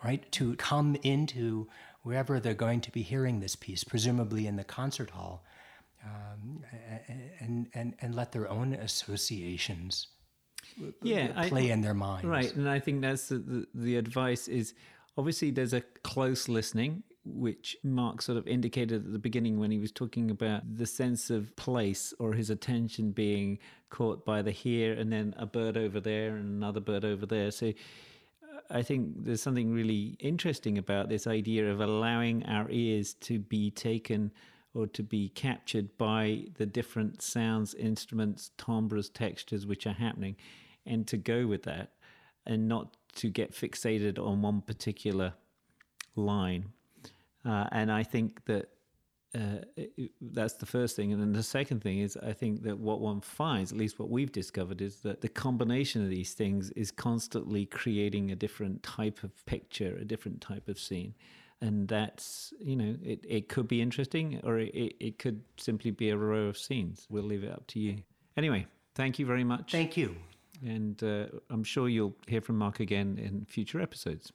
right? 0.03 0.29
To 0.33 0.55
come 0.55 0.95
into 1.03 1.67
wherever 2.03 2.39
they're 2.39 2.53
going 2.53 2.81
to 2.81 2.91
be 2.91 3.01
hearing 3.01 3.39
this 3.39 3.55
piece, 3.55 3.83
presumably 3.83 4.47
in 4.47 4.55
the 4.55 4.63
concert 4.63 5.11
hall, 5.11 5.43
um, 6.03 6.63
and, 7.39 7.67
and, 7.73 7.93
and 7.99 8.15
let 8.15 8.31
their 8.31 8.49
own 8.49 8.73
associations 8.73 10.07
yeah, 11.01 11.47
play 11.47 11.69
I, 11.69 11.73
in 11.73 11.81
their 11.81 11.93
minds. 11.93 12.25
Right, 12.25 12.55
and 12.55 12.69
I 12.69 12.79
think 12.79 13.01
that's 13.01 13.27
the, 13.29 13.37
the, 13.37 13.67
the 13.73 13.95
advice 13.97 14.47
is 14.47 14.73
obviously 15.17 15.51
there's 15.51 15.73
a 15.73 15.81
close 16.03 16.47
listening 16.47 17.03
which 17.23 17.77
Mark 17.83 18.21
sort 18.21 18.37
of 18.37 18.47
indicated 18.47 19.05
at 19.05 19.11
the 19.11 19.19
beginning 19.19 19.59
when 19.59 19.71
he 19.71 19.77
was 19.77 19.91
talking 19.91 20.31
about 20.31 20.61
the 20.75 20.85
sense 20.85 21.29
of 21.29 21.55
place 21.55 22.13
or 22.17 22.33
his 22.33 22.49
attention 22.49 23.11
being 23.11 23.59
caught 23.89 24.25
by 24.25 24.41
the 24.41 24.51
here 24.51 24.93
and 24.93 25.11
then 25.11 25.35
a 25.37 25.45
bird 25.45 25.77
over 25.77 25.99
there 25.99 26.35
and 26.35 26.45
another 26.45 26.79
bird 26.79 27.05
over 27.05 27.25
there. 27.25 27.51
So 27.51 27.67
uh, 27.67 28.59
I 28.71 28.81
think 28.81 29.23
there's 29.23 29.41
something 29.41 29.71
really 29.71 30.15
interesting 30.19 30.79
about 30.79 31.09
this 31.09 31.27
idea 31.27 31.71
of 31.71 31.79
allowing 31.79 32.43
our 32.45 32.67
ears 32.71 33.13
to 33.21 33.37
be 33.37 33.69
taken 33.69 34.31
or 34.73 34.87
to 34.87 35.03
be 35.03 35.29
captured 35.29 35.95
by 35.97 36.45
the 36.57 36.65
different 36.65 37.21
sounds, 37.21 37.75
instruments, 37.75 38.51
timbres, 38.57 39.09
textures 39.09 39.67
which 39.67 39.85
are 39.85 39.93
happening, 39.93 40.35
and 40.85 41.07
to 41.07 41.17
go 41.17 41.45
with 41.45 41.63
that 41.63 41.91
and 42.45 42.67
not 42.67 42.95
to 43.15 43.29
get 43.29 43.53
fixated 43.53 44.17
on 44.17 44.41
one 44.41 44.61
particular 44.61 45.33
line. 46.15 46.71
Uh, 47.45 47.67
and 47.71 47.91
I 47.91 48.03
think 48.03 48.45
that 48.45 48.69
uh, 49.33 49.63
it, 49.77 50.11
that's 50.19 50.55
the 50.55 50.65
first 50.65 50.95
thing. 50.95 51.13
And 51.13 51.21
then 51.21 51.31
the 51.31 51.43
second 51.43 51.81
thing 51.81 51.99
is, 51.99 52.17
I 52.17 52.33
think 52.33 52.63
that 52.63 52.77
what 52.77 52.99
one 52.99 53.21
finds, 53.21 53.71
at 53.71 53.77
least 53.77 53.97
what 53.97 54.09
we've 54.09 54.31
discovered, 54.31 54.81
is 54.81 54.97
that 54.97 55.21
the 55.21 55.29
combination 55.29 56.03
of 56.03 56.09
these 56.09 56.33
things 56.33 56.69
is 56.71 56.91
constantly 56.91 57.65
creating 57.65 58.31
a 58.31 58.35
different 58.35 58.83
type 58.83 59.23
of 59.23 59.45
picture, 59.45 59.97
a 59.99 60.05
different 60.05 60.41
type 60.41 60.67
of 60.67 60.77
scene. 60.77 61.13
And 61.61 61.87
that's, 61.87 62.53
you 62.59 62.75
know, 62.75 62.97
it, 63.03 63.23
it 63.27 63.47
could 63.47 63.67
be 63.67 63.81
interesting 63.81 64.41
or 64.43 64.59
it, 64.59 64.95
it 64.99 65.19
could 65.19 65.43
simply 65.57 65.91
be 65.91 66.09
a 66.09 66.17
row 66.17 66.47
of 66.47 66.57
scenes. 66.57 67.07
We'll 67.09 67.23
leave 67.23 67.43
it 67.43 67.51
up 67.51 67.67
to 67.67 67.79
you. 67.79 67.97
Anyway, 68.35 68.65
thank 68.95 69.19
you 69.19 69.25
very 69.25 69.43
much. 69.43 69.71
Thank 69.71 69.95
you. 69.95 70.15
And 70.65 71.01
uh, 71.03 71.27
I'm 71.49 71.63
sure 71.63 71.87
you'll 71.87 72.15
hear 72.27 72.41
from 72.41 72.57
Mark 72.57 72.79
again 72.79 73.17
in 73.17 73.45
future 73.45 73.79
episodes. 73.79 74.31